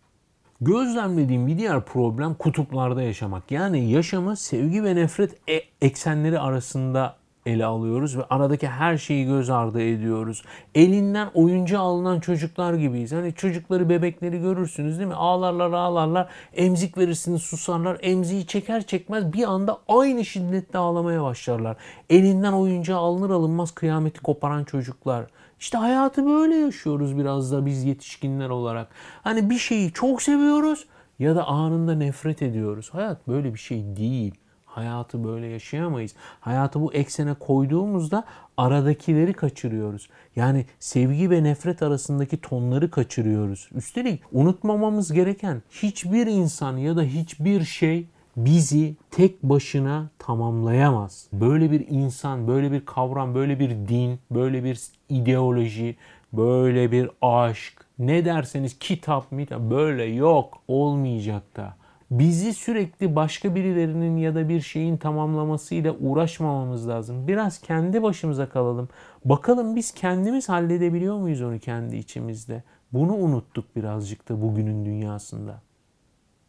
[0.62, 3.52] Gözlemlediğim bir diğer problem kutuplarda yaşamak.
[3.52, 9.50] Yani yaşamı sevgi ve nefret e- eksenleri arasında ele alıyoruz ve aradaki her şeyi göz
[9.50, 10.44] ardı ediyoruz.
[10.76, 13.12] Elinden oyuncu alınan çocuklar gibiyiz.
[13.12, 15.16] Hani çocukları, bebekleri görürsünüz değil mi?
[15.16, 16.30] Ağlarlar, ağlarlar.
[16.54, 17.98] Emzik verirsiniz, susarlar.
[18.02, 21.78] Emziği çeker çekmez bir anda aynı şiddetle ağlamaya başlarlar.
[22.10, 25.26] Elinden oyuncağı alınır alınmaz kıyameti koparan çocuklar.
[25.60, 28.88] İşte hayatı böyle yaşıyoruz biraz da biz yetişkinler olarak.
[29.24, 30.86] Hani bir şeyi çok seviyoruz
[31.20, 32.90] ya da anında nefret ediyoruz.
[32.94, 34.36] Hayat böyle bir şey değil.
[34.76, 36.16] Hayatı böyle yaşayamayız.
[36.40, 38.24] Hayatı bu eksene koyduğumuzda
[38.58, 40.10] aradakileri kaçırıyoruz.
[40.36, 43.70] Yani sevgi ve nefret arasındaki tonları kaçırıyoruz.
[43.76, 48.08] Üstelik unutmamamız gereken hiçbir insan ya da hiçbir şey
[48.38, 51.28] bizi tek başına tamamlayamaz.
[51.34, 55.96] Böyle bir insan, böyle bir kavram, böyle bir din, böyle bir ideoloji,
[56.34, 61.76] böyle bir aşk, ne derseniz kitap mı böyle yok, olmayacak da.
[62.12, 67.28] Bizi sürekli başka birilerinin ya da bir şeyin tamamlamasıyla uğraşmamamız lazım.
[67.28, 68.90] Biraz kendi başımıza kalalım.
[69.26, 72.64] Bakalım biz kendimiz halledebiliyor muyuz onu kendi içimizde?
[72.94, 75.62] Bunu unuttuk birazcık da bugünün dünyasında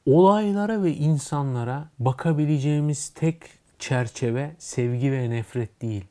[0.07, 3.43] olaylara ve insanlara bakabileceğimiz tek
[3.79, 6.05] çerçeve sevgi ve nefret değil.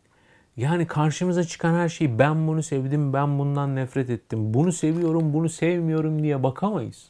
[0.58, 5.50] Yani karşımıza çıkan her şeyi ben bunu sevdim, ben bundan nefret ettim, bunu seviyorum, bunu
[5.50, 7.10] sevmiyorum diye bakamayız.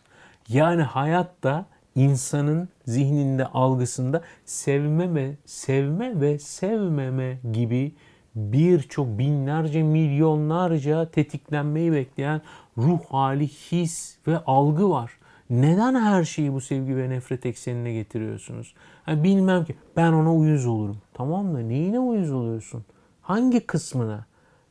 [0.50, 1.66] Yani hayatta
[1.96, 7.96] insanın zihninde, algısında sevme ve sevme ve sevmeme gibi
[8.36, 12.42] birçok binlerce, milyonlarca tetiklenmeyi bekleyen
[12.78, 15.12] ruh hali, his ve algı var.
[15.50, 18.74] Neden her şeyi bu sevgi ve nefret eksenine getiriyorsunuz?
[19.08, 20.98] Yani bilmem ki ben ona uyuz olurum.
[21.14, 22.86] Tamam da neyine uyuz oluyorsun?
[23.22, 24.26] Hangi kısmına?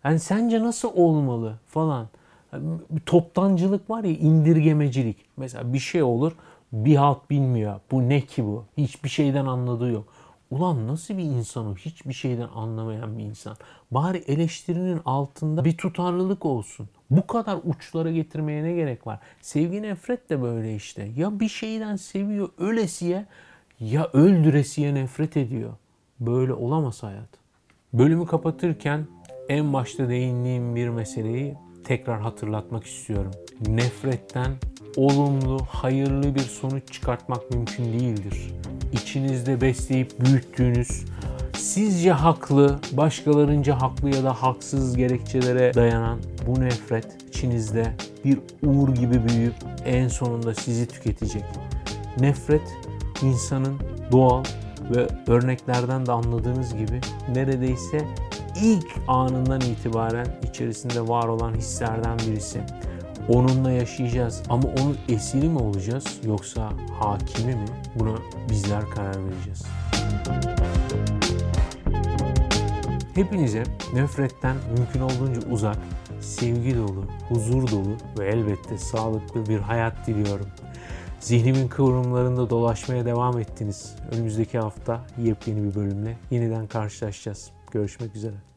[0.05, 2.09] Yani sence nasıl olmalı falan.
[2.53, 5.17] Yani toptancılık var ya indirgemecilik.
[5.37, 6.33] Mesela bir şey olur
[6.75, 7.81] bir halt bilmiyor.
[7.91, 8.65] Bu ne ki bu?
[8.77, 10.09] Hiçbir şeyden anladığı yok.
[10.51, 11.75] Ulan nasıl bir insan o?
[11.77, 13.57] Hiçbir şeyden anlamayan bir insan.
[13.91, 16.89] Bari eleştirinin altında bir tutarlılık olsun.
[17.11, 19.19] Bu kadar uçlara getirmeye ne gerek var?
[19.41, 21.11] Sevgi nefret de böyle işte.
[21.17, 23.27] Ya bir şeyden seviyor ölesiye
[23.81, 25.73] ya öldüresiye nefret ediyor.
[26.21, 27.29] Böyle olamaz hayat.
[27.93, 29.07] Bölümü kapatırken
[29.49, 31.55] en başta değindiğim bir meseleyi
[31.85, 33.31] tekrar hatırlatmak istiyorum.
[33.67, 34.53] Nefretten
[34.97, 38.53] olumlu, hayırlı bir sonuç çıkartmak mümkün değildir.
[38.93, 41.05] İçinizde besleyip büyüttüğünüz,
[41.57, 47.93] sizce haklı, başkalarınca haklı ya da haksız gerekçelere dayanan bu nefret içinizde
[48.25, 51.45] bir uğur gibi büyüyüp en sonunda sizi tüketecek.
[52.21, 52.77] Nefret
[53.23, 53.81] insanın
[54.13, 54.45] doğal
[54.95, 57.01] ve örneklerden de anladığınız gibi
[57.35, 57.99] neredeyse
[58.63, 62.61] ilk anından itibaren içerisinde var olan hislerden birisi.
[63.29, 67.67] Onunla yaşayacağız ama onun esiri mi olacağız yoksa hakimi mi?
[67.95, 68.19] Buna
[68.51, 69.65] bizler karar vereceğiz.
[73.15, 73.63] Hepinize
[73.95, 75.79] nefretten mümkün olduğunca uzak,
[76.21, 80.47] sevgi dolu, huzur dolu ve elbette sağlıklı bir hayat diliyorum.
[81.21, 83.97] Zihnimin kıvrımlarında dolaşmaya devam ettiniz.
[84.13, 87.51] Önümüzdeki hafta yepyeni bir bölümle yeniden karşılaşacağız.
[87.71, 88.54] Görüşmek üzere.